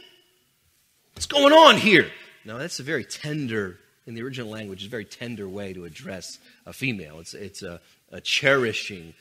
What's 1.15 1.27
going 1.27 1.53
on 1.53 1.77
here? 1.77 2.11
No, 2.45 2.59
that's 2.59 2.81
a 2.81 2.83
very 2.83 3.05
tender, 3.05 3.79
in 4.07 4.15
the 4.15 4.23
original 4.23 4.51
language, 4.51 4.81
it's 4.81 4.89
a 4.89 4.91
very 4.91 5.05
tender 5.05 5.49
way 5.49 5.73
to 5.73 5.85
address 5.85 6.39
a 6.67 6.73
female. 6.73 7.21
It's, 7.21 7.35
it's 7.35 7.63
a, 7.63 7.81
a 8.11 8.21
cherishing 8.21 9.15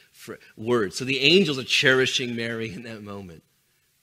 word. 0.58 0.94
So 0.94 1.06
the 1.06 1.20
angels 1.20 1.60
are 1.60 1.64
cherishing 1.64 2.36
Mary 2.36 2.74
in 2.74 2.84
that 2.84 3.04
moment. 3.04 3.44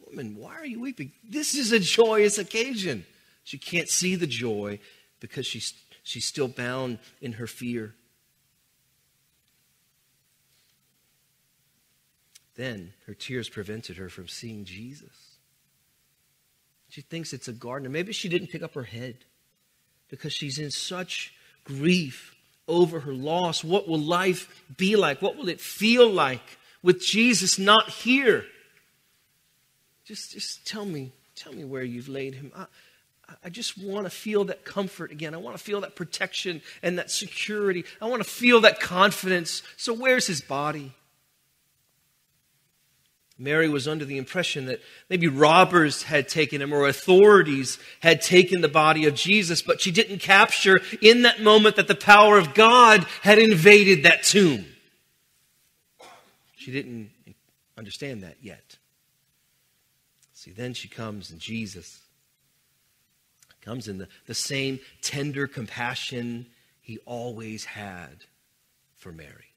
Woman, 0.07 0.37
why 0.37 0.55
are 0.55 0.67
you 0.67 0.81
weeping? 0.81 1.13
This 1.29 1.55
is 1.55 1.73
a 1.73 1.81
joyous 1.81 2.39
occasion. 2.39 3.05
She 3.45 3.59
can't 3.59 3.89
see 3.89 4.15
the 4.15 4.27
joy 4.27 4.79
because 5.21 5.47
she's, 5.47 5.75
she's 6.03 6.25
still 6.25 6.49
bound 6.49 6.99
in 7.21 7.33
her 7.33 7.47
fear. 7.47 7.95
Then 12.57 12.93
her 13.07 13.15
tears 13.15 13.49
prevented 13.49 13.99
her 13.99 14.09
from 14.09 14.29
seeing 14.29 14.65
Jesus. 14.65 15.37
She 16.89 17.03
thinks 17.03 17.33
it's 17.33 17.49
a 17.49 17.53
gardener. 17.53 17.91
Maybe 17.91 18.13
she 18.13 18.29
didn't 18.29 18.49
pick 18.49 18.63
up 18.63 18.75
her 18.75 18.85
head 18.85 19.17
because 20.09 20.33
she's 20.33 20.59
in 20.59 20.71
such 20.71 21.35
grief 21.65 22.35
over 22.69 23.01
her 23.01 23.13
loss. 23.13 23.63
What 23.63 23.89
will 23.89 23.99
life 23.99 24.65
be 24.77 24.97
like? 24.97 25.21
What 25.21 25.37
will 25.37 25.49
it 25.49 25.61
feel 25.61 26.09
like 26.09 26.59
with 26.83 27.03
Jesus 27.03 27.59
not 27.59 27.91
here? 27.91 28.45
Just, 30.07 30.33
just 30.33 30.67
tell 30.67 30.85
me, 30.85 31.13
tell 31.35 31.53
me 31.53 31.65
where 31.65 31.83
you've 31.83 32.09
laid 32.09 32.35
him. 32.35 32.53
I, 32.57 32.67
I 33.45 33.49
just 33.51 33.77
want 33.77 34.07
to 34.07 34.11
feel 34.11 34.45
that 34.45 34.65
comfort 34.65 35.11
again. 35.11 35.35
I 35.35 35.39
want 35.39 35.57
to 35.57 35.63
feel 35.63 35.81
that 35.81 35.97
protection 35.97 36.63
and 36.83 36.99
that 36.99 37.11
security. 37.11 37.85
I 38.01 38.07
want 38.07 38.23
to 38.23 38.29
feel 38.29 38.61
that 38.61 38.79
confidence. 38.79 39.63
So, 39.77 39.93
where's 39.93 40.29
his 40.29 40.41
body? 40.41 40.93
Mary 43.39 43.69
was 43.69 43.87
under 43.87 44.05
the 44.05 44.17
impression 44.17 44.67
that 44.67 44.81
maybe 45.11 45.29
robbers 45.29 46.05
had 46.05 46.27
taken 46.27 46.63
him 46.63 46.73
or 46.73 46.87
authorities 46.87 47.79
had 48.01 48.23
taken 48.23 48.63
the 48.63 48.69
body 48.69 49.07
of 49.07 49.15
Jesus, 49.15 49.61
but 49.61 49.81
she 49.81 49.91
didn't 49.91 50.21
capture 50.21 50.81
in 51.03 51.23
that 51.23 51.43
moment 51.43 51.77
that 51.77 51.89
the 51.89 51.95
power 51.95 52.39
of 52.39 52.55
God 52.55 53.05
had 53.21 53.39
invaded 53.39 54.05
that 54.05 54.23
tomb. 54.23 54.65
She 56.55 56.73
didn't 56.73 57.11
understand 57.77 58.23
that 58.23 58.37
yet. 58.41 58.79
See, 60.47 60.53
then 60.53 60.75
she 60.75 60.87
comes 60.87 61.33
and 61.33 61.41
Jesus 61.41 62.03
comes 63.61 63.89
in 63.89 63.99
the, 63.99 64.07
the 64.27 64.35
same 64.35 64.79
tender 65.03 65.49
compassion 65.49 66.47
he 66.81 66.99
always 67.05 67.65
had 67.65 68.27
for 68.95 69.11
Mary. 69.11 69.55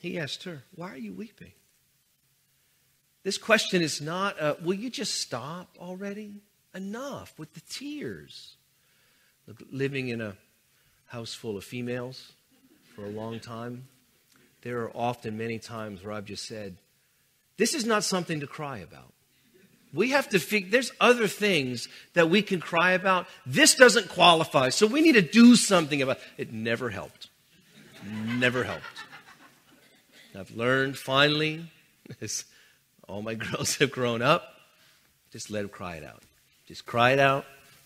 He 0.00 0.18
asked 0.18 0.44
her, 0.44 0.64
Why 0.74 0.90
are 0.90 0.98
you 0.98 1.14
weeping? 1.14 1.52
This 3.22 3.38
question 3.38 3.80
is 3.80 4.02
not, 4.02 4.38
uh, 4.38 4.56
Will 4.62 4.74
you 4.74 4.90
just 4.90 5.14
stop 5.14 5.78
already? 5.80 6.42
Enough 6.74 7.32
with 7.38 7.54
the 7.54 7.62
tears. 7.62 8.56
Living 9.72 10.08
in 10.08 10.20
a 10.20 10.36
house 11.06 11.32
full 11.32 11.56
of 11.56 11.64
females 11.64 12.32
for 12.94 13.06
a 13.06 13.10
long 13.10 13.40
time, 13.40 13.88
there 14.60 14.82
are 14.82 14.90
often 14.94 15.38
many 15.38 15.58
times 15.58 16.04
where 16.04 16.12
I've 16.12 16.26
just 16.26 16.46
said, 16.46 16.76
This 17.56 17.72
is 17.72 17.86
not 17.86 18.04
something 18.04 18.40
to 18.40 18.46
cry 18.46 18.78
about. 18.78 19.14
We 19.94 20.10
have 20.10 20.28
to 20.30 20.40
figure, 20.40 20.70
there's 20.70 20.90
other 21.00 21.28
things 21.28 21.88
that 22.14 22.28
we 22.28 22.42
can 22.42 22.60
cry 22.60 22.92
about. 22.92 23.28
This 23.46 23.74
doesn't 23.74 24.08
qualify, 24.08 24.70
so 24.70 24.86
we 24.86 25.00
need 25.00 25.12
to 25.12 25.22
do 25.22 25.54
something 25.54 26.02
about 26.02 26.18
it. 26.36 26.52
Never 26.52 26.90
helped. 26.90 27.28
Never 28.04 28.64
helped. 28.64 28.84
I've 30.36 30.50
learned 30.50 30.98
finally, 30.98 31.70
as 32.20 32.44
all 33.08 33.22
my 33.22 33.34
girls 33.34 33.76
have 33.76 33.92
grown 33.92 34.20
up, 34.20 34.54
just 35.30 35.48
let 35.48 35.62
them 35.62 35.68
cry 35.68 35.96
it 35.96 36.04
out. 36.04 36.22
Just 36.66 36.86
cry 36.86 37.12
it 37.12 37.20
out, 37.20 37.44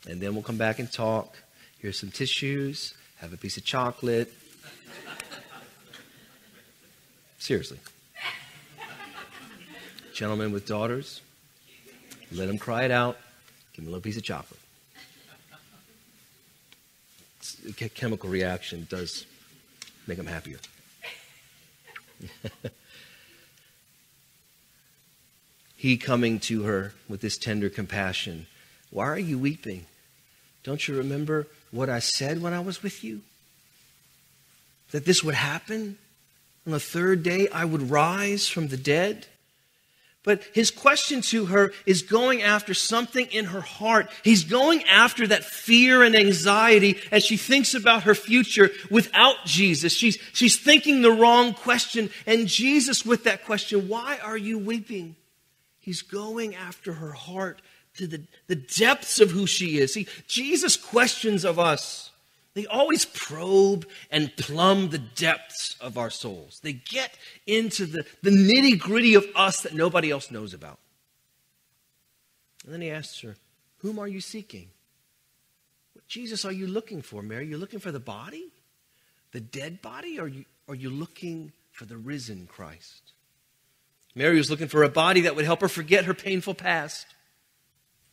and 0.09 0.21
then 0.21 0.33
we'll 0.33 0.43
come 0.43 0.57
back 0.57 0.79
and 0.79 0.91
talk. 0.91 1.37
Here's 1.79 1.99
some 1.99 2.11
tissues, 2.11 2.95
have 3.19 3.33
a 3.33 3.37
piece 3.37 3.59
of 3.59 3.65
chocolate. 3.65 4.33
Seriously. 7.39 7.79
Gentlemen 10.15 10.53
with 10.53 10.67
daughters, 10.67 11.21
let 12.33 12.47
them 12.47 12.59
cry 12.59 12.85
it 12.85 12.91
out. 12.91 13.17
Give 13.73 13.85
them 13.85 13.93
a 13.93 13.97
little 13.97 14.03
piece 14.03 14.17
of 14.17 14.23
chocolate. 14.23 14.61
chemical 17.95 18.29
reaction 18.29 18.87
does 18.91 19.27
make 20.07 20.17
them 20.17 20.27
happier. 20.27 20.59
he 25.77 25.97
coming 25.97 26.41
to 26.41 26.65
her 26.65 26.93
with 27.09 27.21
this 27.21 27.39
tender 27.39 27.69
compassion. 27.69 28.47
Why 28.91 29.07
are 29.07 29.19
you 29.19 29.39
weeping? 29.39 29.87
Don't 30.65 30.87
you 30.89 30.97
remember 30.97 31.47
what 31.71 31.89
I 31.89 32.01
said 32.01 32.43
when 32.43 32.53
I 32.53 32.61
was 32.61 32.83
with 32.83 33.05
you? 33.05 33.21
That 34.91 35.05
this 35.05 35.23
would 35.23 35.35
happen? 35.35 35.99
On 36.67 36.73
the 36.73 36.81
third 36.81 37.23
day, 37.23 37.49
I 37.49 37.65
would 37.65 37.91
rise 37.91 38.49
from 38.49 38.69
the 38.69 38.77
dead? 38.77 39.27
But 40.25 40.43
his 40.53 40.71
question 40.71 41.21
to 41.23 41.47
her 41.47 41.73
is 41.87 42.03
going 42.03 42.43
after 42.43 42.75
something 42.75 43.27
in 43.27 43.47
her 43.47 43.61
heart. 43.61 44.11
He's 44.25 44.45
going 44.45 44.83
after 44.85 45.27
that 45.27 45.45
fear 45.45 46.03
and 46.03 46.15
anxiety 46.15 46.99
as 47.13 47.25
she 47.25 47.37
thinks 47.37 47.73
about 47.73 48.03
her 48.03 48.15
future 48.15 48.71
without 48.91 49.37
Jesus. 49.47 49.93
She's, 49.93 50.19
she's 50.33 50.59
thinking 50.59 51.03
the 51.03 51.13
wrong 51.13 51.55
question. 51.55 52.11
And 52.27 52.49
Jesus, 52.49 53.07
with 53.07 53.25
that 53.25 53.45
question, 53.45 53.89
why 53.89 54.19
are 54.23 54.37
you 54.37 54.59
weeping? 54.59 55.17
He's 55.79 56.03
going 56.03 56.55
after 56.55 56.95
her 56.95 57.13
heart 57.13 57.63
to 57.95 58.07
the, 58.07 58.23
the 58.49 58.57
depths 58.57 59.21
of 59.21 59.31
who 59.31 59.47
she 59.47 59.79
is. 59.79 59.95
See, 59.95 60.09
Jesus' 60.27 60.77
questions 60.77 61.45
of 61.45 61.59
us 61.59 62.08
they 62.59 62.67
always 62.67 63.05
probe 63.05 63.87
and 64.11 64.37
plumb 64.37 64.89
the 64.89 64.99
depths 64.99 65.77
of 65.81 65.97
our 65.97 66.11
souls. 66.11 66.59
They 66.61 66.73
get 66.73 67.17
into 67.47 67.87
the, 67.87 68.05
the 68.21 68.31
nitty 68.31 68.81
gritty 68.81 69.15
of 69.15 69.25
us 69.37 69.61
that 69.61 69.75
nobody 69.75 70.11
else 70.11 70.33
knows 70.33 70.53
about. 70.53 70.81
And 72.65 72.75
then 72.75 72.81
he 72.81 72.91
asks 72.91 73.21
her, 73.21 73.37
Whom 73.77 74.01
are 74.01 74.09
you 74.09 74.21
seeking? 74.21 74.71
What 75.93 76.09
Jesus 76.09 76.45
are 76.45 76.51
you 76.51 76.67
looking 76.67 77.01
for, 77.01 77.23
Mary? 77.23 77.47
You're 77.47 77.61
looking 77.61 77.79
for 77.79 77.93
the 77.93 78.01
body? 78.01 78.49
The 79.31 79.41
dead 79.41 79.81
body? 79.81 80.19
Or 80.19 80.25
are 80.25 80.27
you, 80.27 80.45
are 80.69 80.75
you 80.75 80.91
looking 80.91 81.53
for 81.71 81.85
the 81.85 81.97
risen 81.97 82.49
Christ? 82.49 83.13
Mary 84.17 84.37
was 84.37 84.51
looking 84.51 84.67
for 84.67 84.83
a 84.83 84.89
body 84.89 85.21
that 85.21 85.37
would 85.37 85.45
help 85.45 85.61
her 85.61 85.69
forget 85.69 86.07
her 86.07 86.15
painful 86.15 86.55
past. 86.55 87.07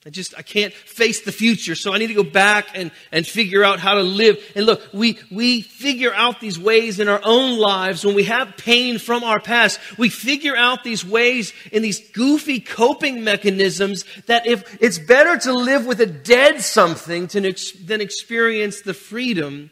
I 0.08 0.12
just, 0.12 0.38
I 0.38 0.44
can't 0.44 0.72
face 0.72 1.22
the 1.22 1.32
future, 1.32 1.74
so 1.74 1.92
I 1.92 1.98
need 1.98 2.08
to 2.08 2.14
go 2.14 2.24
back 2.24 2.68
and, 2.76 2.92
and 3.12 3.26
figure 3.26 3.64
out 3.64 3.80
how 3.80 3.96
to 3.96 4.04
live. 4.04 4.38
And 4.56 4.68
look, 4.68 4.88
we, 4.94 5.18
we 5.32 5.62
figure 5.62 6.14
out 6.14 6.40
these 6.40 6.60
ways 6.60 7.00
in 7.00 7.08
our 7.08 7.22
own 7.24 7.58
lives 7.58 8.06
when 8.06 8.14
we 8.14 8.26
have 8.26 8.56
pain 8.56 9.00
from 9.00 9.24
our 9.24 9.40
past. 9.40 9.80
We 9.98 10.10
figure 10.10 10.56
out 10.56 10.84
these 10.84 11.04
ways 11.04 11.54
in 11.72 11.82
these 11.82 12.12
goofy 12.12 12.60
coping 12.60 13.24
mechanisms 13.24 14.06
that 14.28 14.46
if 14.46 14.78
it's 14.80 15.00
better 15.00 15.40
to 15.40 15.54
live 15.54 15.88
with 15.88 16.00
a 16.00 16.06
dead 16.06 16.62
something 16.62 17.26
than 17.26 18.02
experience 18.02 18.82
the 18.82 18.94
freedom 18.94 19.72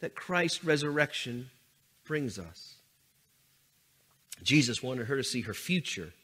that 0.00 0.14
Christ's 0.14 0.64
resurrection 0.64 1.50
brings 2.06 2.38
us. 2.38 2.76
Jesus 4.42 4.82
wanted 4.82 5.08
her 5.08 5.16
to 5.16 5.24
see 5.24 5.42
her 5.42 5.54
future 5.54 6.14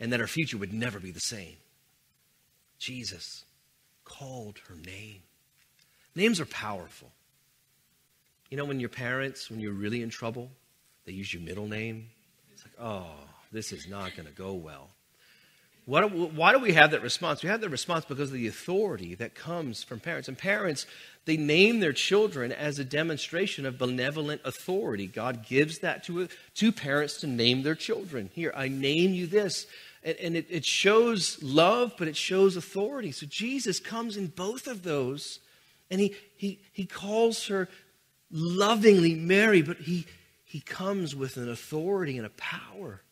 and 0.00 0.12
that 0.12 0.18
her 0.18 0.26
future 0.26 0.58
would 0.58 0.72
never 0.72 0.98
be 0.98 1.12
the 1.12 1.20
same. 1.20 1.56
Jesus 2.86 3.44
called 4.04 4.60
her 4.68 4.76
name. 4.76 5.22
Names 6.14 6.38
are 6.38 6.46
powerful. 6.46 7.10
You 8.48 8.56
know, 8.56 8.64
when 8.64 8.78
your 8.78 8.88
parents, 8.88 9.50
when 9.50 9.58
you're 9.58 9.72
really 9.72 10.02
in 10.02 10.08
trouble, 10.08 10.50
they 11.04 11.10
use 11.10 11.34
your 11.34 11.42
middle 11.42 11.66
name. 11.66 12.10
It's 12.52 12.64
like, 12.64 12.74
oh, 12.80 13.10
this 13.50 13.72
is 13.72 13.88
not 13.88 14.14
going 14.14 14.28
to 14.28 14.32
go 14.32 14.52
well. 14.52 14.90
Why 15.84 16.06
do, 16.06 16.26
why 16.26 16.52
do 16.52 16.60
we 16.60 16.74
have 16.74 16.92
that 16.92 17.02
response? 17.02 17.42
We 17.42 17.48
have 17.48 17.60
that 17.60 17.70
response 17.70 18.04
because 18.04 18.28
of 18.28 18.34
the 18.34 18.46
authority 18.46 19.16
that 19.16 19.34
comes 19.34 19.82
from 19.82 19.98
parents. 19.98 20.28
And 20.28 20.38
parents, 20.38 20.86
they 21.24 21.36
name 21.36 21.80
their 21.80 21.92
children 21.92 22.52
as 22.52 22.78
a 22.78 22.84
demonstration 22.84 23.66
of 23.66 23.78
benevolent 23.78 24.42
authority. 24.44 25.08
God 25.08 25.44
gives 25.44 25.80
that 25.80 26.04
to, 26.04 26.28
to 26.54 26.70
parents 26.70 27.18
to 27.18 27.26
name 27.26 27.64
their 27.64 27.74
children. 27.74 28.30
Here, 28.32 28.52
I 28.56 28.68
name 28.68 29.12
you 29.12 29.26
this 29.26 29.66
and, 30.02 30.16
and 30.18 30.36
it, 30.36 30.46
it 30.48 30.64
shows 30.64 31.42
love, 31.42 31.94
but 31.98 32.08
it 32.08 32.16
shows 32.16 32.56
authority. 32.56 33.12
So 33.12 33.26
Jesus 33.26 33.80
comes 33.80 34.16
in 34.16 34.28
both 34.28 34.66
of 34.66 34.82
those, 34.82 35.40
and 35.90 36.00
he, 36.00 36.14
he, 36.36 36.60
he 36.72 36.86
calls 36.86 37.46
her 37.48 37.68
lovingly 38.30 39.14
Mary, 39.14 39.62
but 39.62 39.78
he, 39.78 40.06
he 40.44 40.60
comes 40.60 41.14
with 41.14 41.36
an 41.36 41.50
authority 41.50 42.16
and 42.16 42.26
a 42.26 42.30
power 42.30 43.02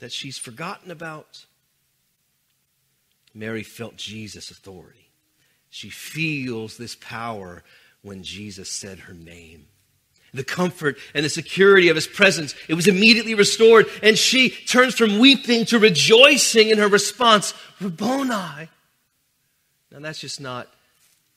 that 0.00 0.12
she's 0.12 0.38
forgotten 0.38 0.90
about. 0.90 1.46
Mary 3.34 3.62
felt 3.62 3.96
Jesus' 3.96 4.50
authority. 4.50 5.10
She 5.70 5.88
feels 5.88 6.76
this 6.76 6.94
power 6.96 7.62
when 8.02 8.22
Jesus 8.22 8.68
said 8.68 9.00
her 9.00 9.14
name 9.14 9.68
the 10.34 10.44
comfort 10.44 10.96
and 11.14 11.24
the 11.24 11.28
security 11.28 11.88
of 11.88 11.96
his 11.96 12.06
presence. 12.06 12.54
It 12.68 12.74
was 12.74 12.88
immediately 12.88 13.34
restored, 13.34 13.86
and 14.02 14.16
she 14.16 14.50
turns 14.50 14.94
from 14.94 15.18
weeping 15.18 15.66
to 15.66 15.78
rejoicing 15.78 16.70
in 16.70 16.78
her 16.78 16.88
response, 16.88 17.54
Rabboni. 17.80 18.68
Now 19.90 19.98
that's 20.00 20.20
just 20.20 20.40
not 20.40 20.68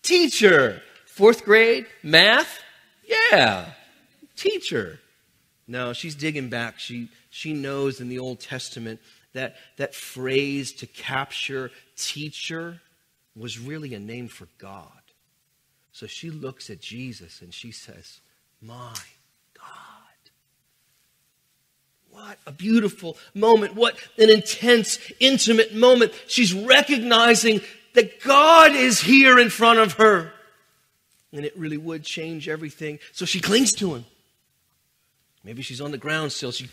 teacher. 0.02 0.82
Fourth 1.06 1.44
grade, 1.44 1.86
math? 2.04 2.62
Yeah, 3.08 3.70
teacher. 4.36 5.00
No, 5.68 5.94
she's 5.94 6.16
digging 6.16 6.50
back. 6.50 6.80
She, 6.80 7.10
she 7.30 7.54
knows 7.54 8.00
in 8.00 8.10
the 8.10 8.20
Old 8.20 8.40
Testament 8.40 9.00
that 9.34 9.56
that 9.78 9.94
phrase 9.94 10.72
to 10.74 10.88
capture 10.88 11.72
teacher 11.98 12.82
was 13.36 13.60
really 13.60 13.94
a 13.94 14.00
name 14.00 14.28
for 14.28 14.48
God. 14.58 14.90
So 15.92 16.08
she 16.08 16.30
looks 16.30 16.70
at 16.70 16.82
Jesus 16.82 17.42
and 17.42 17.54
she 17.54 17.72
says, 17.72 18.20
my 18.65 18.93
God. 19.58 19.65
What 22.10 22.38
a 22.45 22.51
beautiful 22.51 23.17
moment. 23.34 23.75
What 23.75 23.97
an 24.17 24.30
intense, 24.30 24.99
intimate 25.19 25.73
moment. 25.73 26.13
She's 26.28 26.54
recognizing 26.54 27.62
that 27.93 28.21
God 28.21 28.73
is 28.73 29.01
here 29.01 29.39
in 29.39 29.49
front 29.49 29.80
of 29.80 29.93
her. 29.93 30.32
And 31.32 31.45
it 31.45 31.58
really 31.58 31.78
would 31.78 32.04
change 32.04 32.47
everything. 32.47 32.99
So 33.12 33.25
she 33.25 33.39
clings 33.39 33.73
to 33.73 33.95
him. 33.95 34.06
Maybe 35.43 35.62
she's 35.62 35.82
on 35.82 35.91
the 35.91 35.97
ground 35.97 36.32
still. 36.32 36.51
She 36.51 36.69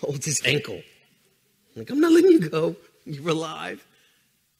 holds 0.00 0.26
his 0.26 0.42
ankle. 0.44 0.82
Like, 1.76 1.90
I'm 1.90 2.00
not 2.00 2.12
letting 2.12 2.32
you 2.32 2.48
go. 2.48 2.76
You're 3.06 3.30
alive. 3.30 3.86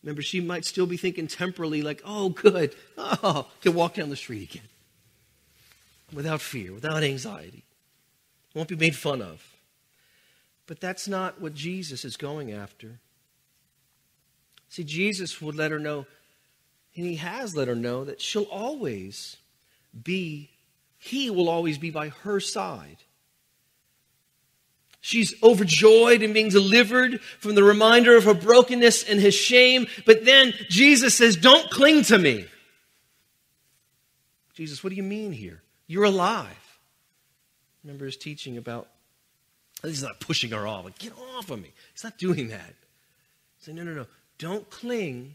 Remember, 0.02 0.22
she 0.22 0.40
might 0.40 0.64
still 0.64 0.86
be 0.86 0.96
thinking 0.96 1.26
temporally, 1.26 1.82
like, 1.82 2.00
oh, 2.06 2.30
good. 2.30 2.74
Oh, 2.96 3.46
can 3.60 3.74
walk 3.74 3.94
down 3.94 4.08
the 4.08 4.16
street 4.16 4.50
again 4.50 4.68
without 6.12 6.40
fear, 6.40 6.72
without 6.72 7.02
anxiety. 7.02 7.64
Won't 8.54 8.68
be 8.68 8.76
made 8.76 8.96
fun 8.96 9.22
of. 9.22 9.44
But 10.66 10.80
that's 10.80 11.08
not 11.08 11.40
what 11.40 11.54
Jesus 11.54 12.04
is 12.04 12.16
going 12.16 12.52
after. 12.52 12.98
See, 14.68 14.84
Jesus 14.84 15.40
would 15.42 15.56
let 15.56 15.72
her 15.72 15.78
know, 15.78 16.06
and 16.94 17.06
he 17.06 17.16
has 17.16 17.56
let 17.56 17.68
her 17.68 17.74
know, 17.74 18.04
that 18.04 18.20
she'll 18.20 18.44
always 18.44 19.36
be, 20.04 20.50
he 20.98 21.28
will 21.30 21.48
always 21.48 21.78
be 21.78 21.90
by 21.90 22.10
her 22.10 22.38
side. 22.38 22.98
She's 25.00 25.34
overjoyed 25.42 26.22
in 26.22 26.32
being 26.32 26.50
delivered 26.50 27.20
from 27.22 27.54
the 27.54 27.64
reminder 27.64 28.16
of 28.16 28.24
her 28.24 28.34
brokenness 28.34 29.02
and 29.04 29.18
his 29.18 29.34
shame. 29.34 29.86
But 30.04 30.24
then 30.24 30.52
Jesus 30.68 31.14
says, 31.14 31.36
Don't 31.36 31.70
cling 31.70 32.04
to 32.04 32.18
me. 32.18 32.46
Jesus, 34.52 34.84
what 34.84 34.90
do 34.90 34.96
you 34.96 35.02
mean 35.02 35.32
here? 35.32 35.62
You're 35.90 36.04
alive. 36.04 36.78
Remember 37.82 38.04
his 38.04 38.16
teaching 38.16 38.56
about, 38.56 38.86
he's 39.82 40.04
not 40.04 40.20
pushing 40.20 40.52
her 40.52 40.64
off, 40.64 40.84
like, 40.84 41.00
get 41.00 41.12
off 41.34 41.50
of 41.50 41.60
me. 41.60 41.72
He's 41.92 42.04
not 42.04 42.16
doing 42.16 42.46
that. 42.50 42.74
He's 43.58 43.74
no, 43.74 43.82
no, 43.82 43.92
no. 43.94 44.06
Don't 44.38 44.70
cling 44.70 45.34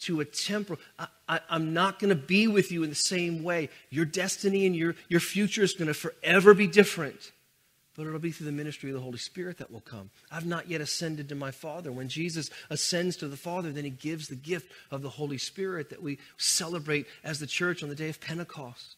to 0.00 0.20
a 0.20 0.26
temporal. 0.26 0.78
I, 1.26 1.40
am 1.48 1.72
not 1.72 1.98
going 1.98 2.10
to 2.10 2.14
be 2.14 2.48
with 2.48 2.70
you 2.70 2.82
in 2.82 2.90
the 2.90 2.94
same 2.94 3.42
way. 3.42 3.70
Your 3.88 4.04
destiny 4.04 4.66
and 4.66 4.76
your, 4.76 4.94
your 5.08 5.20
future 5.20 5.62
is 5.62 5.72
going 5.72 5.88
to 5.88 5.94
forever 5.94 6.52
be 6.52 6.66
different. 6.66 7.32
But 7.96 8.06
it'll 8.06 8.18
be 8.18 8.30
through 8.30 8.46
the 8.46 8.52
ministry 8.52 8.90
of 8.90 8.94
the 8.96 9.02
Holy 9.02 9.16
Spirit 9.16 9.56
that 9.56 9.70
will 9.70 9.80
come. 9.80 10.10
I've 10.30 10.44
not 10.44 10.68
yet 10.68 10.82
ascended 10.82 11.30
to 11.30 11.34
my 11.34 11.50
Father. 11.50 11.90
When 11.90 12.10
Jesus 12.10 12.50
ascends 12.68 13.16
to 13.16 13.28
the 13.28 13.38
Father, 13.38 13.72
then 13.72 13.84
he 13.84 13.90
gives 13.90 14.28
the 14.28 14.36
gift 14.36 14.70
of 14.90 15.00
the 15.00 15.08
Holy 15.08 15.38
Spirit 15.38 15.88
that 15.88 16.02
we 16.02 16.18
celebrate 16.36 17.06
as 17.24 17.40
the 17.40 17.46
church 17.46 17.82
on 17.82 17.88
the 17.88 17.94
day 17.94 18.10
of 18.10 18.20
Pentecost. 18.20 18.96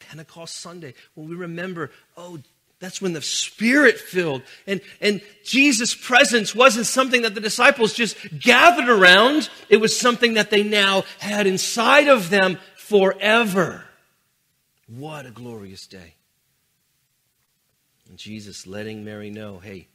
Pentecost 0.00 0.56
Sunday, 0.56 0.94
when 1.14 1.28
we 1.28 1.36
remember, 1.36 1.90
oh, 2.16 2.38
that's 2.80 3.00
when 3.00 3.12
the 3.12 3.22
Spirit 3.22 3.98
filled. 3.98 4.42
And, 4.66 4.80
and 5.00 5.20
Jesus' 5.44 5.94
presence 5.94 6.54
wasn't 6.54 6.86
something 6.86 7.22
that 7.22 7.34
the 7.34 7.40
disciples 7.40 7.92
just 7.92 8.16
gathered 8.38 8.88
around, 8.88 9.48
it 9.68 9.76
was 9.76 9.96
something 9.96 10.34
that 10.34 10.50
they 10.50 10.62
now 10.62 11.04
had 11.18 11.46
inside 11.46 12.08
of 12.08 12.30
them 12.30 12.58
forever. 12.76 13.84
What 14.88 15.26
a 15.26 15.30
glorious 15.30 15.86
day. 15.86 16.14
And 18.08 18.18
Jesus 18.18 18.66
letting 18.66 19.04
Mary 19.04 19.30
know, 19.30 19.58
hey, 19.58 19.86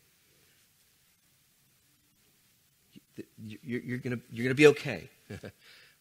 you're, 3.37 3.97
going 3.97 4.21
you're 4.31 4.43
going 4.43 4.49
to 4.49 4.55
be 4.55 4.67
okay. 4.67 5.09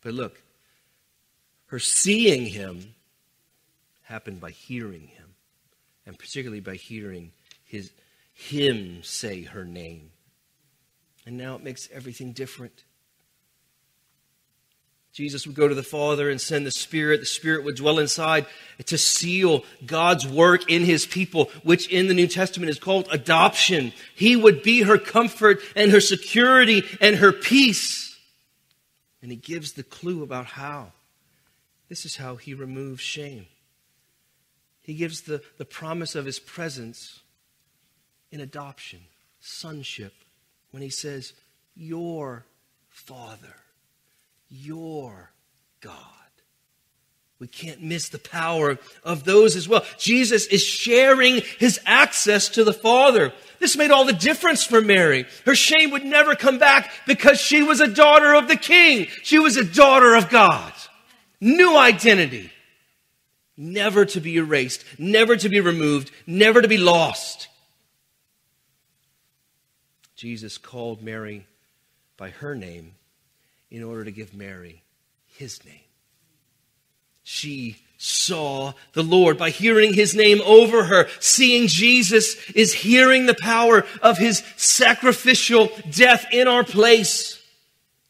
but 0.02 0.14
look, 0.14 0.40
her 1.66 1.78
seeing 1.78 2.46
him 2.46 2.94
happened 4.04 4.40
by 4.40 4.50
hearing 4.50 5.08
him, 5.08 5.34
and 6.06 6.18
particularly 6.18 6.60
by 6.60 6.74
hearing 6.74 7.32
his, 7.64 7.90
him 8.32 9.02
say 9.02 9.42
her 9.42 9.64
name. 9.64 10.10
And 11.26 11.36
now 11.36 11.56
it 11.56 11.62
makes 11.62 11.88
everything 11.92 12.32
different. 12.32 12.84
Jesus 15.14 15.46
would 15.46 15.54
go 15.54 15.68
to 15.68 15.76
the 15.76 15.82
Father 15.84 16.28
and 16.28 16.40
send 16.40 16.66
the 16.66 16.72
Spirit. 16.72 17.20
The 17.20 17.26
Spirit 17.26 17.64
would 17.64 17.76
dwell 17.76 18.00
inside 18.00 18.46
to 18.86 18.98
seal 18.98 19.64
God's 19.86 20.26
work 20.26 20.68
in 20.68 20.82
His 20.84 21.06
people, 21.06 21.50
which 21.62 21.88
in 21.88 22.08
the 22.08 22.14
New 22.14 22.26
Testament 22.26 22.68
is 22.68 22.80
called 22.80 23.06
adoption. 23.12 23.92
He 24.16 24.34
would 24.34 24.64
be 24.64 24.82
her 24.82 24.98
comfort 24.98 25.60
and 25.76 25.92
her 25.92 26.00
security 26.00 26.82
and 27.00 27.16
her 27.16 27.30
peace. 27.30 28.18
And 29.22 29.30
He 29.30 29.36
gives 29.36 29.72
the 29.72 29.84
clue 29.84 30.24
about 30.24 30.46
how. 30.46 30.92
This 31.88 32.04
is 32.04 32.16
how 32.16 32.34
He 32.34 32.52
removes 32.52 33.00
shame. 33.00 33.46
He 34.84 34.94
gives 34.94 35.22
the, 35.22 35.42
the 35.58 35.64
promise 35.64 36.14
of 36.14 36.24
His 36.24 36.38
presence 36.38 37.20
in 38.30 38.40
adoption, 38.40 39.00
sonship, 39.40 40.14
when 40.70 40.82
He 40.82 40.90
says, 40.90 41.32
Your 41.74 42.46
Father 42.88 43.56
your 44.54 45.32
God. 45.80 45.98
We 47.40 47.48
can't 47.48 47.82
miss 47.82 48.08
the 48.08 48.18
power 48.18 48.78
of 49.02 49.24
those 49.24 49.56
as 49.56 49.68
well. 49.68 49.84
Jesus 49.98 50.46
is 50.46 50.62
sharing 50.62 51.42
his 51.58 51.80
access 51.84 52.48
to 52.50 52.64
the 52.64 52.72
Father. 52.72 53.32
This 53.58 53.76
made 53.76 53.90
all 53.90 54.04
the 54.04 54.12
difference 54.12 54.62
for 54.62 54.80
Mary. 54.80 55.26
Her 55.44 55.54
shame 55.54 55.90
would 55.90 56.04
never 56.04 56.36
come 56.36 56.58
back 56.58 56.90
because 57.06 57.40
she 57.40 57.62
was 57.62 57.80
a 57.80 57.88
daughter 57.88 58.34
of 58.34 58.48
the 58.48 58.56
King. 58.56 59.08
She 59.22 59.38
was 59.38 59.56
a 59.56 59.64
daughter 59.64 60.14
of 60.14 60.30
God. 60.30 60.72
New 61.40 61.76
identity. 61.76 62.50
Never 63.56 64.04
to 64.04 64.20
be 64.20 64.36
erased, 64.36 64.84
never 64.98 65.36
to 65.36 65.48
be 65.48 65.60
removed, 65.60 66.10
never 66.26 66.60
to 66.60 66.68
be 66.68 66.78
lost. 66.78 67.48
Jesus 70.16 70.58
called 70.58 71.02
Mary 71.02 71.46
by 72.16 72.30
her 72.30 72.54
name 72.54 72.94
in 73.70 73.82
order 73.82 74.04
to 74.04 74.10
give 74.10 74.34
Mary 74.34 74.82
his 75.36 75.64
name. 75.64 75.80
She 77.22 77.78
saw 77.96 78.72
the 78.92 79.02
Lord 79.02 79.38
by 79.38 79.50
hearing 79.50 79.94
his 79.94 80.14
name 80.14 80.40
over 80.44 80.84
her. 80.84 81.08
Seeing 81.20 81.68
Jesus 81.68 82.36
is 82.50 82.72
hearing 82.72 83.26
the 83.26 83.34
power 83.34 83.84
of 84.02 84.18
his 84.18 84.42
sacrificial 84.56 85.70
death 85.90 86.26
in 86.32 86.46
our 86.46 86.64
place. 86.64 87.40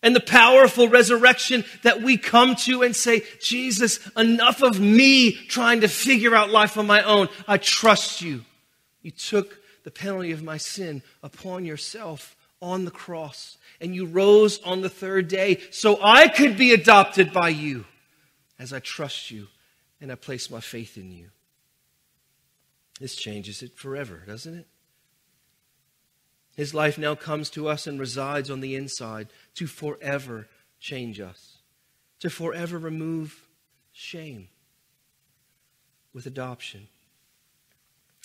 And 0.05 0.14
the 0.14 0.21
powerful 0.21 0.87
resurrection 0.87 1.64
that 1.83 2.03
we 2.03 2.19
come 2.19 2.55
to 2.57 2.83
and 2.83 2.95
say, 2.95 3.23
Jesus, 3.40 3.99
enough 4.17 4.62
of 4.62 4.79
me 4.79 5.33
trying 5.33 5.81
to 5.81 5.88
figure 5.88 6.37
out 6.37 6.51
life 6.51 6.77
on 6.77 6.87
my 6.87 7.03
own. 7.03 7.29
I 7.49 7.57
trust 7.57 8.21
you. 8.21 8.45
You 9.01 9.11
took 9.11 9.59
the 9.83 9.90
penalty 9.90 10.31
of 10.31 10.43
my 10.43 10.59
sin 10.59 11.03
upon 11.23 11.64
yourself 11.64 12.37
on 12.61 12.85
the 12.85 12.90
cross 12.90 13.59
and 13.81 13.95
you 13.95 14.07
rose 14.07 14.61
on 14.62 14.83
the 14.83 14.88
third 14.88 15.29
day 15.29 15.61
so 15.71 15.99
I 16.03 16.29
could 16.29 16.57
be 16.57 16.73
adopted 16.73 17.33
by 17.33 17.49
you 17.49 17.85
as 18.59 18.73
I 18.73 18.81
trust 18.81 19.31
you 19.31 19.49
and 20.01 20.12
I 20.12 20.14
place 20.14 20.51
my 20.51 20.61
faith 20.61 20.97
in 20.97 21.11
you. 21.11 21.31
This 23.01 23.17
changes 23.17 23.62
it 23.62 23.77
forever, 23.77 24.23
doesn't 24.27 24.55
it? 24.55 24.67
His 26.57 26.75
life 26.75 26.99
now 26.99 27.14
comes 27.14 27.51
to 27.51 27.69
us 27.69 27.87
and 27.87 27.99
resides 27.99 28.51
on 28.51 28.61
the 28.61 28.77
inside 28.77 29.29
to 29.57 29.67
forever 29.67 30.49
change 30.81 31.21
us, 31.21 31.59
to 32.21 32.31
forever 32.31 32.79
remove 32.79 33.47
shame 33.93 34.49
with 36.12 36.27
adoption. 36.27 36.88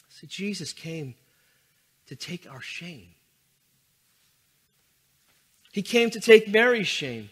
See, 0.09 0.27
Jesus 0.27 0.73
came 0.73 1.15
to 2.07 2.15
take 2.15 2.49
our 2.49 2.61
shame. 2.61 3.09
He 5.71 5.81
came 5.81 6.09
to 6.11 6.19
take 6.19 6.47
Mary's 6.47 6.87
shame. 6.87 7.29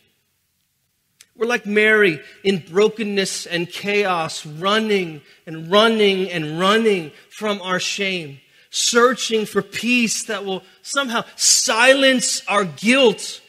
We're 1.35 1.47
like 1.47 1.65
Mary 1.65 2.19
in 2.43 2.63
brokenness 2.67 3.45
and 3.45 3.69
chaos, 3.69 4.45
running 4.45 5.21
and 5.45 5.71
running 5.71 6.31
and 6.31 6.59
running 6.59 7.11
from 7.29 7.61
our 7.61 7.79
shame, 7.79 8.39
searching 8.69 9.45
for 9.45 9.61
peace 9.61 10.23
that 10.23 10.45
will 10.45 10.63
somehow 10.81 11.23
silence 11.35 12.41
our 12.47 12.65
guilt, 12.65 13.41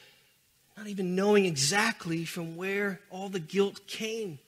not 0.76 0.86
even 0.86 1.14
knowing 1.14 1.44
exactly 1.44 2.24
from 2.24 2.56
where 2.56 3.00
all 3.10 3.28
the 3.28 3.40
guilt 3.40 3.86
came. 3.86 4.38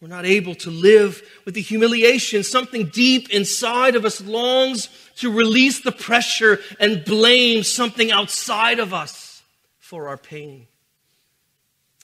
We're 0.00 0.08
not 0.08 0.26
able 0.26 0.54
to 0.56 0.70
live 0.70 1.22
with 1.44 1.54
the 1.54 1.60
humiliation. 1.60 2.44
Something 2.44 2.86
deep 2.86 3.30
inside 3.30 3.96
of 3.96 4.04
us 4.04 4.20
longs 4.20 4.88
to 5.16 5.32
release 5.32 5.80
the 5.80 5.90
pressure 5.90 6.60
and 6.78 7.04
blame 7.04 7.64
something 7.64 8.12
outside 8.12 8.78
of 8.78 8.94
us 8.94 9.42
for 9.80 10.08
our 10.08 10.16
pain. 10.16 10.68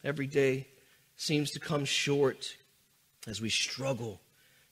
Every 0.02 0.26
day 0.26 0.66
seems 1.16 1.52
to 1.52 1.60
come 1.60 1.84
short 1.84 2.56
as 3.28 3.40
we 3.40 3.48
struggle 3.48 4.20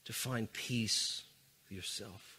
to 0.03 0.11
find 0.11 0.51
peace 0.51 1.23
with 1.63 1.77
yourself. 1.77 2.32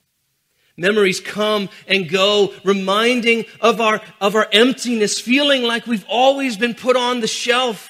Memories 0.76 1.20
come 1.20 1.68
and 1.86 2.08
go, 2.08 2.52
reminding 2.64 3.44
of 3.60 3.80
our, 3.80 4.00
of 4.20 4.34
our 4.34 4.48
emptiness, 4.50 5.20
feeling 5.20 5.62
like 5.62 5.86
we've 5.86 6.06
always 6.08 6.56
been 6.56 6.74
put 6.74 6.96
on 6.96 7.20
the 7.20 7.28
shelf. 7.28 7.88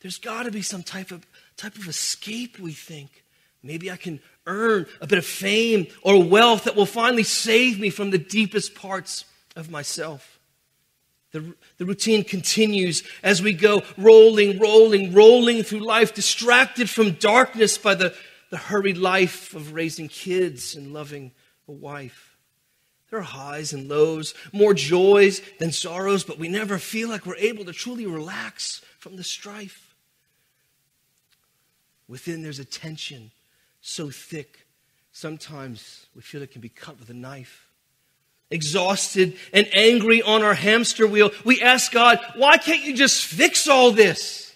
There's 0.00 0.18
got 0.18 0.44
to 0.44 0.52
be 0.52 0.62
some 0.62 0.82
type 0.82 1.10
of 1.10 1.26
type 1.56 1.76
of 1.76 1.88
escape 1.88 2.58
we 2.58 2.72
think. 2.72 3.24
Maybe 3.62 3.90
I 3.90 3.96
can 3.96 4.20
earn 4.46 4.86
a 5.00 5.06
bit 5.06 5.18
of 5.18 5.24
fame 5.24 5.86
or 6.02 6.22
wealth 6.22 6.64
that 6.64 6.76
will 6.76 6.86
finally 6.86 7.22
save 7.22 7.80
me 7.80 7.90
from 7.90 8.10
the 8.10 8.18
deepest 8.18 8.74
parts 8.74 9.24
of 9.56 9.70
myself. 9.70 10.38
The, 11.32 11.54
the 11.78 11.86
routine 11.86 12.22
continues 12.22 13.02
as 13.22 13.42
we 13.42 13.54
go 13.54 13.82
rolling, 13.96 14.58
rolling, 14.58 15.12
rolling 15.12 15.62
through 15.62 15.80
life, 15.80 16.14
distracted 16.14 16.88
from 16.88 17.12
darkness 17.12 17.78
by 17.78 17.94
the, 17.94 18.14
the 18.50 18.56
hurried 18.56 18.98
life 18.98 19.54
of 19.54 19.72
raising 19.72 20.08
kids 20.08 20.76
and 20.76 20.92
loving 20.92 21.32
a 21.68 21.72
wife. 21.72 22.36
There 23.10 23.18
are 23.18 23.22
highs 23.22 23.72
and 23.72 23.88
lows, 23.88 24.34
more 24.52 24.74
joys 24.74 25.40
than 25.58 25.70
sorrows, 25.70 26.24
but 26.24 26.38
we 26.38 26.48
never 26.48 26.78
feel 26.78 27.08
like 27.08 27.26
we're 27.26 27.36
able 27.36 27.64
to 27.66 27.72
truly 27.72 28.06
relax 28.06 28.82
from 28.98 29.16
the 29.16 29.24
strife. 29.24 29.94
Within 32.08 32.42
there's 32.42 32.58
a 32.58 32.64
tension 32.64 33.30
so 33.80 34.10
thick, 34.10 34.66
sometimes 35.12 36.06
we 36.14 36.22
feel 36.22 36.42
it 36.42 36.50
can 36.50 36.60
be 36.60 36.68
cut 36.68 36.98
with 36.98 37.10
a 37.10 37.14
knife. 37.14 37.68
Exhausted 38.50 39.36
and 39.52 39.68
angry 39.72 40.22
on 40.22 40.42
our 40.42 40.54
hamster 40.54 41.06
wheel, 41.06 41.30
we 41.44 41.60
ask 41.60 41.92
God, 41.92 42.18
why 42.36 42.56
can't 42.58 42.82
you 42.82 42.94
just 42.94 43.24
fix 43.24 43.68
all 43.68 43.90
this? 43.90 44.54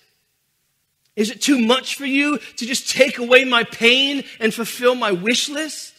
Is 1.17 1.31
it 1.31 1.43
too 1.43 1.59
much 1.59 1.97
for 1.97 2.07
you 2.07 2.39
to 2.39 2.67
just 2.67 2.91
take 2.91 3.19
away 3.19 3.45
my 3.45 3.65
pain 3.65 4.25
and 4.39 4.55
fulfill 4.55 4.95
my 4.95 5.13
wish 5.13 5.49
list? 5.49 5.98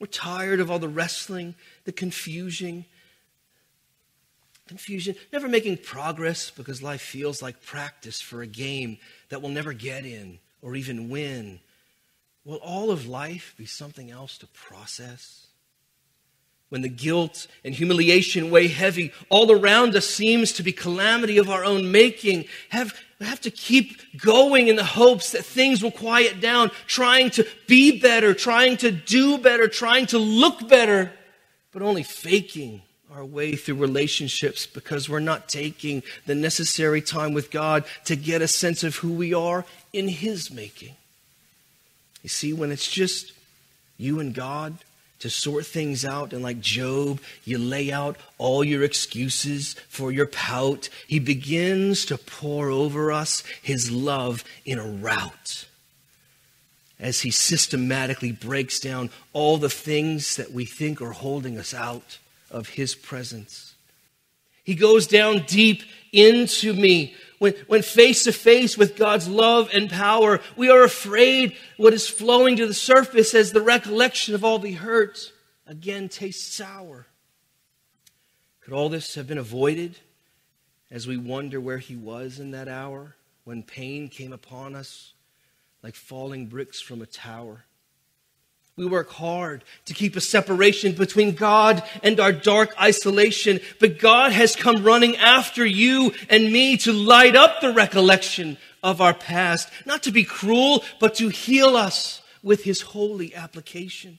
We're 0.00 0.06
tired 0.06 0.60
of 0.60 0.70
all 0.70 0.78
the 0.78 0.88
wrestling, 0.88 1.54
the 1.84 1.92
confusion, 1.92 2.86
confusion, 4.66 5.14
never 5.30 5.46
making 5.46 5.76
progress 5.78 6.50
because 6.50 6.82
life 6.82 7.02
feels 7.02 7.42
like 7.42 7.62
practice 7.62 8.20
for 8.20 8.40
a 8.40 8.46
game 8.46 8.96
that 9.28 9.42
we'll 9.42 9.50
never 9.50 9.74
get 9.74 10.06
in 10.06 10.38
or 10.62 10.74
even 10.74 11.10
win. 11.10 11.60
Will 12.44 12.56
all 12.56 12.90
of 12.90 13.06
life 13.06 13.54
be 13.58 13.66
something 13.66 14.10
else 14.10 14.38
to 14.38 14.46
process? 14.46 15.48
When 16.70 16.82
the 16.82 16.88
guilt 16.88 17.48
and 17.64 17.74
humiliation 17.74 18.50
weigh 18.50 18.68
heavy, 18.68 19.12
all 19.28 19.50
around 19.50 19.94
us 19.96 20.06
seems 20.06 20.52
to 20.52 20.62
be 20.62 20.72
calamity 20.72 21.36
of 21.36 21.50
our 21.50 21.64
own 21.64 21.90
making. 21.90 22.44
Have, 22.68 22.94
we 23.18 23.26
have 23.26 23.40
to 23.40 23.50
keep 23.50 24.20
going 24.22 24.68
in 24.68 24.76
the 24.76 24.84
hopes 24.84 25.32
that 25.32 25.44
things 25.44 25.82
will 25.82 25.90
quiet 25.90 26.40
down, 26.40 26.70
trying 26.86 27.30
to 27.30 27.46
be 27.66 28.00
better, 28.00 28.34
trying 28.34 28.76
to 28.78 28.92
do 28.92 29.36
better, 29.36 29.66
trying 29.66 30.06
to 30.06 30.18
look 30.18 30.68
better, 30.68 31.12
but 31.72 31.82
only 31.82 32.04
faking 32.04 32.82
our 33.12 33.24
way 33.24 33.56
through 33.56 33.74
relationships 33.74 34.66
because 34.66 35.08
we're 35.08 35.18
not 35.18 35.48
taking 35.48 36.04
the 36.26 36.34
necessary 36.36 37.02
time 37.02 37.34
with 37.34 37.50
God 37.50 37.84
to 38.04 38.14
get 38.14 38.42
a 38.42 38.48
sense 38.48 38.84
of 38.84 38.94
who 38.96 39.12
we 39.12 39.34
are 39.34 39.64
in 39.92 40.06
His 40.06 40.52
making. 40.52 40.94
You 42.22 42.28
see, 42.28 42.52
when 42.52 42.70
it's 42.70 42.88
just 42.88 43.32
you 43.98 44.20
and 44.20 44.32
God 44.32 44.78
to 45.20 45.30
sort 45.30 45.66
things 45.66 46.04
out, 46.04 46.32
and 46.32 46.42
like 46.42 46.60
Job, 46.60 47.20
you 47.44 47.58
lay 47.58 47.92
out 47.92 48.16
all 48.38 48.64
your 48.64 48.82
excuses 48.82 49.74
for 49.88 50.10
your 50.10 50.26
pout, 50.26 50.88
He 51.06 51.18
begins 51.18 52.04
to 52.06 52.18
pour 52.18 52.70
over 52.70 53.12
us 53.12 53.42
His 53.62 53.90
love 53.90 54.44
in 54.64 54.78
a 54.78 54.86
rout 54.86 55.66
as 56.98 57.20
He 57.20 57.30
systematically 57.30 58.32
breaks 58.32 58.80
down 58.80 59.10
all 59.32 59.56
the 59.56 59.70
things 59.70 60.36
that 60.36 60.52
we 60.52 60.64
think 60.64 61.00
are 61.00 61.12
holding 61.12 61.58
us 61.58 61.72
out 61.72 62.18
of 62.50 62.70
his 62.70 62.94
presence. 62.94 63.74
He 64.64 64.74
goes 64.74 65.06
down 65.06 65.44
deep 65.46 65.82
into 66.12 66.72
me. 66.72 67.14
When, 67.40 67.54
when 67.68 67.80
face 67.80 68.24
to 68.24 68.32
face 68.32 68.76
with 68.76 68.96
God's 68.96 69.26
love 69.26 69.70
and 69.72 69.88
power, 69.88 70.40
we 70.56 70.68
are 70.68 70.84
afraid 70.84 71.56
what 71.78 71.94
is 71.94 72.06
flowing 72.06 72.56
to 72.56 72.66
the 72.66 72.74
surface 72.74 73.34
as 73.34 73.50
the 73.50 73.62
recollection 73.62 74.34
of 74.34 74.44
all 74.44 74.58
the 74.58 74.72
hurt 74.72 75.32
again 75.66 76.10
tastes 76.10 76.54
sour. 76.54 77.06
Could 78.60 78.74
all 78.74 78.90
this 78.90 79.14
have 79.14 79.26
been 79.26 79.38
avoided 79.38 79.96
as 80.90 81.06
we 81.06 81.16
wonder 81.16 81.58
where 81.58 81.78
he 81.78 81.96
was 81.96 82.38
in 82.38 82.50
that 82.50 82.68
hour 82.68 83.16
when 83.44 83.62
pain 83.62 84.08
came 84.08 84.34
upon 84.34 84.76
us 84.76 85.14
like 85.82 85.94
falling 85.94 86.46
bricks 86.46 86.78
from 86.78 87.00
a 87.00 87.06
tower. 87.06 87.64
We 88.80 88.86
work 88.86 89.10
hard 89.10 89.62
to 89.84 89.92
keep 89.92 90.16
a 90.16 90.22
separation 90.22 90.92
between 90.92 91.34
God 91.34 91.82
and 92.02 92.18
our 92.18 92.32
dark 92.32 92.70
isolation, 92.80 93.60
but 93.78 93.98
God 93.98 94.32
has 94.32 94.56
come 94.56 94.82
running 94.82 95.18
after 95.18 95.66
you 95.66 96.14
and 96.30 96.50
me 96.50 96.78
to 96.78 96.92
light 96.94 97.36
up 97.36 97.60
the 97.60 97.74
recollection 97.74 98.56
of 98.82 99.02
our 99.02 99.12
past, 99.12 99.68
not 99.84 100.04
to 100.04 100.10
be 100.10 100.24
cruel, 100.24 100.82
but 100.98 101.16
to 101.16 101.28
heal 101.28 101.76
us 101.76 102.22
with 102.42 102.64
his 102.64 102.80
holy 102.80 103.34
application. 103.34 104.18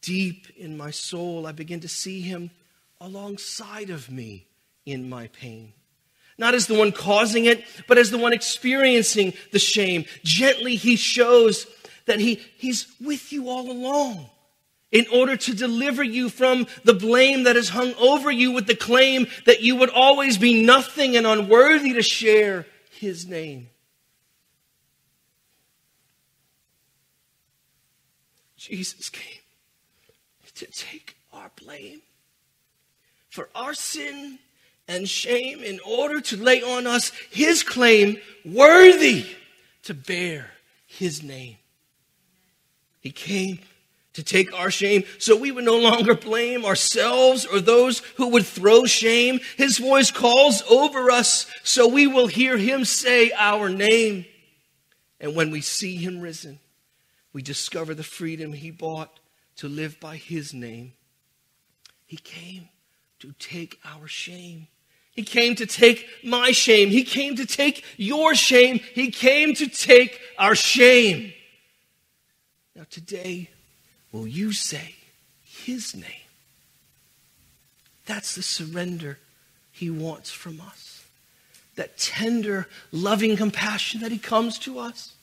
Deep 0.00 0.48
in 0.56 0.76
my 0.76 0.90
soul, 0.90 1.46
I 1.46 1.52
begin 1.52 1.78
to 1.78 1.88
see 1.88 2.22
him 2.22 2.50
alongside 3.00 3.90
of 3.90 4.10
me 4.10 4.48
in 4.84 5.08
my 5.08 5.28
pain. 5.28 5.74
Not 6.38 6.54
as 6.54 6.66
the 6.66 6.74
one 6.74 6.90
causing 6.90 7.44
it, 7.44 7.64
but 7.86 7.98
as 7.98 8.10
the 8.10 8.18
one 8.18 8.32
experiencing 8.32 9.34
the 9.52 9.60
shame. 9.60 10.06
Gently, 10.24 10.74
he 10.74 10.96
shows 10.96 11.68
that 12.06 12.20
he, 12.20 12.40
he's 12.56 12.86
with 13.00 13.32
you 13.32 13.48
all 13.48 13.70
along 13.70 14.28
in 14.90 15.06
order 15.12 15.36
to 15.36 15.54
deliver 15.54 16.04
you 16.04 16.28
from 16.28 16.66
the 16.84 16.94
blame 16.94 17.44
that 17.44 17.56
has 17.56 17.70
hung 17.70 17.94
over 17.94 18.30
you 18.30 18.52
with 18.52 18.66
the 18.66 18.76
claim 18.76 19.26
that 19.46 19.62
you 19.62 19.74
would 19.76 19.90
always 19.90 20.36
be 20.36 20.62
nothing 20.62 21.16
and 21.16 21.26
unworthy 21.26 21.94
to 21.94 22.02
share 22.02 22.66
his 22.90 23.26
name. 23.26 23.68
Jesus 28.56 29.08
came 29.08 29.40
to 30.54 30.66
take 30.66 31.16
our 31.32 31.50
blame 31.56 32.00
for 33.28 33.48
our 33.54 33.74
sin 33.74 34.38
and 34.86 35.08
shame 35.08 35.64
in 35.64 35.80
order 35.86 36.20
to 36.20 36.36
lay 36.36 36.62
on 36.62 36.86
us 36.86 37.10
his 37.30 37.62
claim 37.62 38.18
worthy 38.44 39.26
to 39.82 39.94
bear 39.94 40.50
his 40.86 41.22
name. 41.22 41.56
He 43.02 43.10
came 43.10 43.58
to 44.14 44.22
take 44.22 44.52
our 44.54 44.70
shame 44.70 45.04
so 45.18 45.36
we 45.36 45.50
would 45.50 45.64
no 45.64 45.78
longer 45.78 46.14
blame 46.14 46.64
ourselves 46.64 47.44
or 47.44 47.60
those 47.60 47.98
who 48.16 48.28
would 48.28 48.46
throw 48.46 48.84
shame. 48.84 49.40
His 49.56 49.78
voice 49.78 50.10
calls 50.10 50.62
over 50.70 51.10
us 51.10 51.46
so 51.64 51.88
we 51.88 52.06
will 52.06 52.28
hear 52.28 52.56
him 52.56 52.84
say 52.84 53.32
our 53.32 53.68
name. 53.68 54.24
And 55.20 55.34
when 55.34 55.50
we 55.50 55.60
see 55.60 55.96
him 55.96 56.20
risen, 56.20 56.60
we 57.32 57.42
discover 57.42 57.94
the 57.94 58.02
freedom 58.02 58.52
he 58.52 58.70
bought 58.70 59.18
to 59.56 59.68
live 59.68 59.98
by 59.98 60.16
his 60.16 60.54
name. 60.54 60.92
He 62.06 62.16
came 62.16 62.68
to 63.20 63.32
take 63.38 63.78
our 63.84 64.06
shame. 64.06 64.68
He 65.12 65.22
came 65.22 65.54
to 65.56 65.66
take 65.66 66.06
my 66.24 66.52
shame. 66.52 66.90
He 66.90 67.04
came 67.04 67.36
to 67.36 67.46
take 67.46 67.84
your 67.96 68.34
shame. 68.34 68.80
He 68.94 69.10
came 69.10 69.54
to 69.54 69.66
take 69.66 70.20
our 70.38 70.54
shame. 70.54 71.32
Now, 72.82 72.88
today, 72.90 73.48
will 74.10 74.26
you 74.26 74.52
say 74.52 74.96
his 75.44 75.94
name? 75.94 76.26
That's 78.06 78.34
the 78.34 78.42
surrender 78.42 79.18
he 79.70 79.88
wants 79.88 80.32
from 80.32 80.60
us. 80.60 81.04
That 81.76 81.96
tender, 81.96 82.66
loving 82.90 83.36
compassion 83.36 84.00
that 84.00 84.10
he 84.10 84.18
comes 84.18 84.58
to 84.60 84.80
us. 84.80 85.14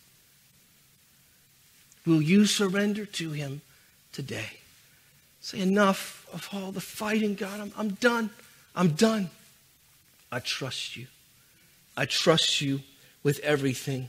Will 2.08 2.22
you 2.22 2.46
surrender 2.46 3.06
to 3.06 3.32
him 3.32 3.60
today? 4.14 4.52
Say, 5.42 5.60
enough 5.60 6.26
of 6.32 6.48
all 6.54 6.72
the 6.72 6.80
fighting, 6.80 7.36
God. 7.36 7.60
I'm, 7.60 7.74
I'm 7.78 7.90
done. 7.90 8.30
I'm 8.74 8.92
done. 8.92 9.32
I 10.32 10.40
trust 10.40 10.96
you. 10.96 11.08
I 11.98 12.06
trust 12.06 12.62
you 12.62 12.80
with 13.22 13.40
everything. 13.40 14.08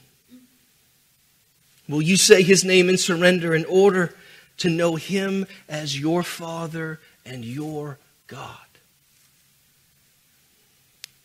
Will 1.91 2.03
you 2.03 2.17
say 2.17 2.43
his 2.43 2.65
name 2.65 2.89
and 2.89 3.01
surrender 3.01 3.53
in 3.53 3.65
order 3.65 4.15
to 4.59 4.71
know 4.71 4.95
him 4.95 5.45
as 5.69 5.99
your 5.99 6.23
Father 6.23 7.01
and 7.27 7.45
your 7.45 7.99
God? 8.29 8.57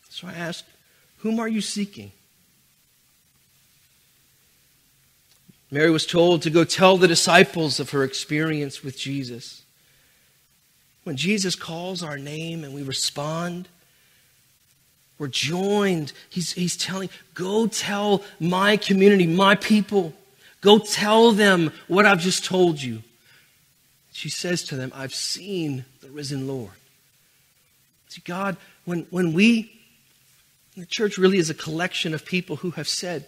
So 0.08 0.26
I 0.26 0.32
ask, 0.32 0.64
whom 1.18 1.38
are 1.38 1.46
you 1.46 1.60
seeking? 1.60 2.10
Mary 5.70 5.90
was 5.90 6.04
told 6.04 6.42
to 6.42 6.50
go 6.50 6.64
tell 6.64 6.96
the 6.96 7.06
disciples 7.06 7.78
of 7.78 7.90
her 7.90 8.02
experience 8.02 8.82
with 8.82 8.98
Jesus. 8.98 9.62
When 11.04 11.16
Jesus 11.16 11.54
calls 11.54 12.02
our 12.02 12.18
name 12.18 12.64
and 12.64 12.74
we 12.74 12.82
respond, 12.82 13.68
we're 15.16 15.28
joined. 15.28 16.12
He's, 16.28 16.54
he's 16.54 16.76
telling, 16.76 17.08
go 17.34 17.68
tell 17.68 18.24
my 18.40 18.76
community, 18.76 19.28
my 19.28 19.54
people 19.54 20.12
Go 20.60 20.78
tell 20.78 21.32
them 21.32 21.72
what 21.88 22.06
I've 22.06 22.20
just 22.20 22.44
told 22.44 22.82
you. 22.82 23.02
She 24.12 24.30
says 24.30 24.62
to 24.64 24.76
them, 24.76 24.92
I've 24.94 25.14
seen 25.14 25.84
the 26.00 26.08
risen 26.08 26.46
Lord. 26.46 26.72
See, 28.08 28.22
God, 28.24 28.56
when, 28.84 29.06
when 29.10 29.32
we, 29.32 29.72
the 30.76 30.86
church 30.86 31.18
really 31.18 31.38
is 31.38 31.50
a 31.50 31.54
collection 31.54 32.14
of 32.14 32.24
people 32.24 32.56
who 32.56 32.70
have 32.72 32.88
said, 32.88 33.26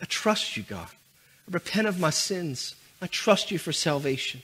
I 0.00 0.04
trust 0.04 0.56
you, 0.56 0.62
God. 0.62 0.88
I 0.88 1.50
repent 1.50 1.88
of 1.88 1.98
my 1.98 2.10
sins. 2.10 2.74
I 3.02 3.06
trust 3.06 3.50
you 3.50 3.58
for 3.58 3.72
salvation. 3.72 4.42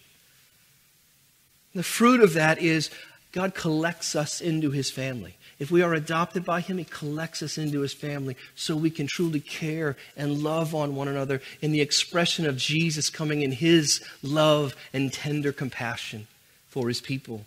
The 1.74 1.82
fruit 1.82 2.20
of 2.20 2.32
that 2.32 2.58
is 2.58 2.90
God 3.32 3.54
collects 3.54 4.16
us 4.16 4.40
into 4.40 4.70
his 4.70 4.90
family. 4.90 5.36
If 5.58 5.70
we 5.70 5.80
are 5.80 5.94
adopted 5.94 6.44
by 6.44 6.60
Him, 6.60 6.78
He 6.78 6.84
collects 6.84 7.42
us 7.42 7.56
into 7.56 7.80
His 7.80 7.94
family 7.94 8.36
so 8.54 8.76
we 8.76 8.90
can 8.90 9.06
truly 9.06 9.40
care 9.40 9.96
and 10.16 10.42
love 10.42 10.74
on 10.74 10.94
one 10.94 11.08
another 11.08 11.40
in 11.62 11.72
the 11.72 11.80
expression 11.80 12.46
of 12.46 12.58
Jesus 12.58 13.08
coming 13.08 13.42
in 13.42 13.52
His 13.52 14.04
love 14.22 14.76
and 14.92 15.12
tender 15.12 15.52
compassion 15.52 16.26
for 16.68 16.88
His 16.88 17.00
people. 17.00 17.46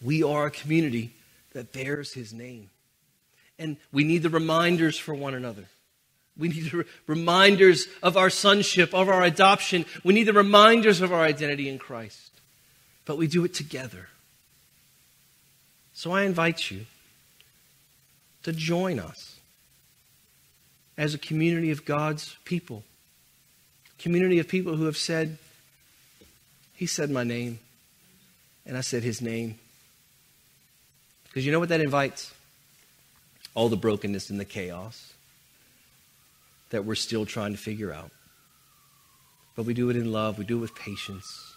We 0.00 0.22
are 0.22 0.46
a 0.46 0.50
community 0.50 1.12
that 1.52 1.72
bears 1.72 2.14
His 2.14 2.32
name. 2.32 2.70
And 3.58 3.76
we 3.92 4.02
need 4.04 4.22
the 4.22 4.30
reminders 4.30 4.98
for 4.98 5.14
one 5.14 5.34
another. 5.34 5.66
We 6.36 6.48
need 6.48 6.70
the 6.70 6.86
reminders 7.06 7.86
of 8.02 8.16
our 8.16 8.30
sonship, 8.30 8.92
of 8.92 9.08
our 9.08 9.22
adoption. 9.22 9.84
We 10.02 10.14
need 10.14 10.24
the 10.24 10.32
reminders 10.32 11.00
of 11.00 11.12
our 11.12 11.22
identity 11.22 11.68
in 11.68 11.78
Christ. 11.78 12.30
But 13.04 13.18
we 13.18 13.26
do 13.26 13.44
it 13.44 13.54
together. 13.54 14.08
So 15.94 16.10
I 16.10 16.22
invite 16.22 16.70
you 16.70 16.86
to 18.42 18.52
join 18.52 18.98
us 18.98 19.36
as 20.98 21.14
a 21.14 21.18
community 21.18 21.70
of 21.70 21.84
God's 21.84 22.36
people. 22.44 22.82
Community 23.98 24.40
of 24.40 24.48
people 24.48 24.76
who 24.76 24.84
have 24.84 24.96
said, 24.96 25.38
He 26.74 26.86
said 26.86 27.10
my 27.10 27.22
name, 27.22 27.60
and 28.66 28.76
I 28.76 28.80
said 28.80 29.04
His 29.04 29.22
name. 29.22 29.58
Because 31.24 31.46
you 31.46 31.52
know 31.52 31.60
what 31.60 31.68
that 31.68 31.80
invites? 31.80 32.34
All 33.54 33.68
the 33.68 33.76
brokenness 33.76 34.30
and 34.30 34.38
the 34.38 34.44
chaos 34.44 35.14
that 36.70 36.84
we're 36.84 36.96
still 36.96 37.24
trying 37.24 37.52
to 37.52 37.58
figure 37.58 37.92
out. 37.92 38.10
But 39.54 39.64
we 39.64 39.74
do 39.74 39.90
it 39.90 39.96
in 39.96 40.10
love, 40.10 40.38
we 40.38 40.44
do 40.44 40.58
it 40.58 40.60
with 40.60 40.74
patience. 40.74 41.53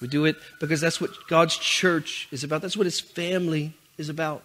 We 0.00 0.08
do 0.08 0.24
it 0.24 0.36
because 0.60 0.80
that's 0.80 1.00
what 1.00 1.10
God's 1.28 1.56
church 1.56 2.28
is 2.30 2.44
about. 2.44 2.62
That's 2.62 2.76
what 2.76 2.86
his 2.86 3.00
family 3.00 3.74
is 3.96 4.08
about. 4.08 4.44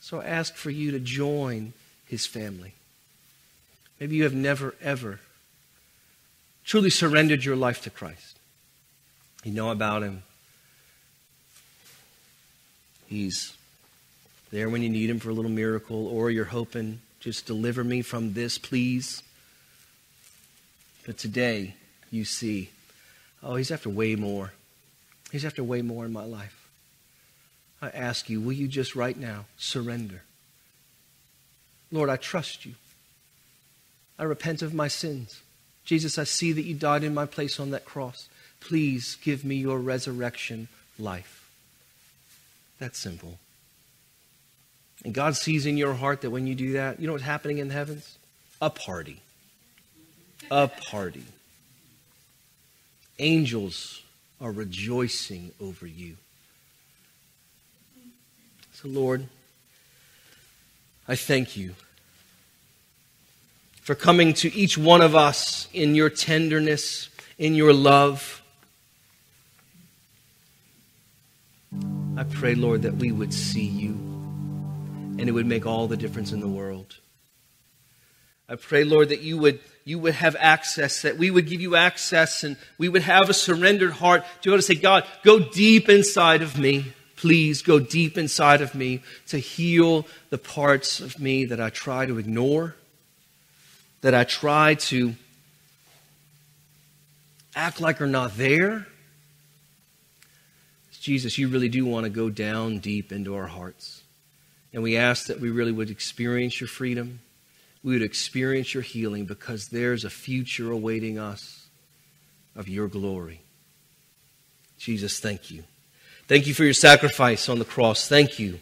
So 0.00 0.20
I 0.20 0.24
ask 0.24 0.54
for 0.54 0.70
you 0.70 0.90
to 0.90 0.98
join 0.98 1.72
his 2.06 2.26
family. 2.26 2.74
Maybe 3.98 4.16
you 4.16 4.24
have 4.24 4.34
never, 4.34 4.74
ever 4.82 5.20
truly 6.64 6.90
surrendered 6.90 7.44
your 7.44 7.56
life 7.56 7.82
to 7.82 7.90
Christ. 7.90 8.38
You 9.44 9.52
know 9.52 9.70
about 9.70 10.02
him. 10.02 10.22
He's 13.06 13.56
there 14.50 14.68
when 14.68 14.82
you 14.82 14.88
need 14.88 15.10
him 15.10 15.18
for 15.18 15.30
a 15.30 15.32
little 15.32 15.50
miracle, 15.50 16.06
or 16.06 16.30
you're 16.30 16.44
hoping, 16.44 17.00
just 17.20 17.46
deliver 17.46 17.82
me 17.82 18.02
from 18.02 18.34
this, 18.34 18.58
please. 18.58 19.22
But 21.06 21.18
today, 21.18 21.74
you 22.10 22.24
see 22.24 22.70
Oh, 23.42 23.56
he's 23.56 23.70
after 23.70 23.88
way 23.88 24.14
more. 24.14 24.52
He's 25.30 25.44
after 25.44 25.64
way 25.64 25.82
more 25.82 26.04
in 26.04 26.12
my 26.12 26.24
life. 26.24 26.68
I 27.80 27.88
ask 27.88 28.30
you, 28.30 28.40
will 28.40 28.52
you 28.52 28.68
just 28.68 28.94
right 28.94 29.16
now 29.16 29.46
surrender? 29.56 30.22
Lord, 31.90 32.08
I 32.08 32.16
trust 32.16 32.64
you. 32.64 32.74
I 34.18 34.24
repent 34.24 34.62
of 34.62 34.72
my 34.72 34.88
sins. 34.88 35.40
Jesus, 35.84 36.16
I 36.16 36.24
see 36.24 36.52
that 36.52 36.62
you 36.62 36.74
died 36.74 37.02
in 37.02 37.12
my 37.12 37.26
place 37.26 37.58
on 37.58 37.70
that 37.70 37.84
cross. 37.84 38.28
Please 38.60 39.16
give 39.22 39.44
me 39.44 39.56
your 39.56 39.78
resurrection 39.78 40.68
life. 40.98 41.50
That's 42.78 42.98
simple. 42.98 43.38
And 45.04 45.12
God 45.12 45.34
sees 45.34 45.66
in 45.66 45.76
your 45.76 45.94
heart 45.94 46.20
that 46.20 46.30
when 46.30 46.46
you 46.46 46.54
do 46.54 46.72
that, 46.74 47.00
you 47.00 47.06
know 47.08 47.14
what's 47.14 47.24
happening 47.24 47.58
in 47.58 47.68
the 47.68 47.74
heavens? 47.74 48.16
A 48.60 48.70
party. 48.70 49.20
A 50.50 50.68
party. 50.68 51.24
Angels 53.18 54.02
are 54.40 54.52
rejoicing 54.52 55.52
over 55.60 55.86
you. 55.86 56.16
So, 58.72 58.88
Lord, 58.88 59.28
I 61.06 61.14
thank 61.14 61.56
you 61.56 61.74
for 63.82 63.94
coming 63.94 64.32
to 64.34 64.52
each 64.54 64.78
one 64.78 65.02
of 65.02 65.14
us 65.14 65.68
in 65.72 65.94
your 65.94 66.08
tenderness, 66.10 67.08
in 67.38 67.54
your 67.54 67.72
love. 67.72 68.42
I 72.16 72.24
pray, 72.24 72.54
Lord, 72.54 72.82
that 72.82 72.94
we 72.94 73.10
would 73.10 73.34
see 73.34 73.64
you 73.64 73.92
and 75.18 75.28
it 75.28 75.32
would 75.32 75.46
make 75.46 75.66
all 75.66 75.88
the 75.88 75.96
difference 75.96 76.32
in 76.32 76.40
the 76.40 76.48
world. 76.48 76.96
I 78.48 78.56
pray, 78.56 78.84
Lord, 78.84 79.08
that 79.10 79.20
you 79.20 79.38
would, 79.38 79.60
you 79.84 79.98
would 79.98 80.14
have 80.14 80.36
access, 80.38 81.02
that 81.02 81.18
we 81.18 81.30
would 81.30 81.46
give 81.46 81.60
you 81.60 81.74
access 81.76 82.44
and 82.44 82.56
we 82.78 82.88
would 82.88 83.02
have 83.02 83.28
a 83.28 83.34
surrendered 83.34 83.92
heart 83.92 84.24
to 84.42 84.48
be 84.48 84.52
able 84.52 84.58
to 84.58 84.62
say, 84.62 84.74
God, 84.74 85.04
go 85.24 85.38
deep 85.38 85.88
inside 85.88 86.42
of 86.42 86.58
me. 86.58 86.92
Please 87.16 87.62
go 87.62 87.78
deep 87.78 88.18
inside 88.18 88.60
of 88.60 88.74
me 88.74 89.00
to 89.28 89.38
heal 89.38 90.06
the 90.30 90.38
parts 90.38 91.00
of 91.00 91.20
me 91.20 91.44
that 91.46 91.60
I 91.60 91.70
try 91.70 92.06
to 92.06 92.18
ignore 92.18 92.74
that 94.02 94.14
I 94.14 94.24
try 94.24 94.74
to 94.74 95.14
act 97.56 97.80
like 97.80 98.00
are 98.00 98.06
not 98.06 98.36
there. 98.36 98.86
Jesus, 101.00 101.38
you 101.38 101.48
really 101.48 101.68
do 101.68 101.84
want 101.84 102.04
to 102.04 102.10
go 102.10 102.30
down 102.30 102.78
deep 102.78 103.10
into 103.10 103.34
our 103.34 103.46
hearts. 103.46 104.02
And 104.72 104.82
we 104.82 104.96
ask 104.96 105.26
that 105.26 105.40
we 105.40 105.50
really 105.50 105.72
would 105.72 105.90
experience 105.90 106.60
your 106.60 106.68
freedom. 106.68 107.20
We 107.82 107.94
would 107.94 108.02
experience 108.02 108.74
your 108.74 108.82
healing 108.82 109.24
because 109.24 109.68
there's 109.68 110.04
a 110.04 110.10
future 110.10 110.70
awaiting 110.70 111.18
us 111.18 111.66
of 112.54 112.68
your 112.68 112.88
glory. 112.88 113.40
Jesus, 114.78 115.20
thank 115.20 115.50
you. 115.50 115.64
Thank 116.28 116.46
you 116.46 116.54
for 116.54 116.64
your 116.64 116.72
sacrifice 116.72 117.48
on 117.48 117.58
the 117.58 117.64
cross. 117.64 118.08
Thank 118.08 118.38
you 118.38 118.60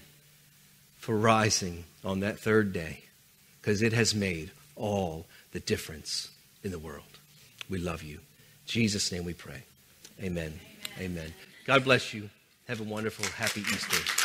for 0.98 1.16
rising 1.16 1.84
on 2.04 2.20
that 2.20 2.38
third 2.38 2.72
day 2.72 3.04
because 3.60 3.82
it 3.82 3.92
has 3.92 4.14
made 4.14 4.50
all 4.76 5.26
the 5.52 5.60
difference 5.60 6.30
in 6.62 6.70
the 6.70 6.78
world. 6.78 7.04
We 7.68 7.78
love 7.78 8.02
you. 8.02 8.16
In 8.16 8.20
Jesus' 8.66 9.12
name 9.12 9.24
we 9.24 9.34
pray. 9.34 9.62
Amen. 10.20 10.52
Amen. 10.98 11.12
Amen. 11.12 11.34
God 11.66 11.84
bless 11.84 12.12
you. 12.12 12.28
Have 12.68 12.80
a 12.80 12.84
wonderful, 12.84 13.26
happy 13.26 13.60
Easter. 13.60 14.19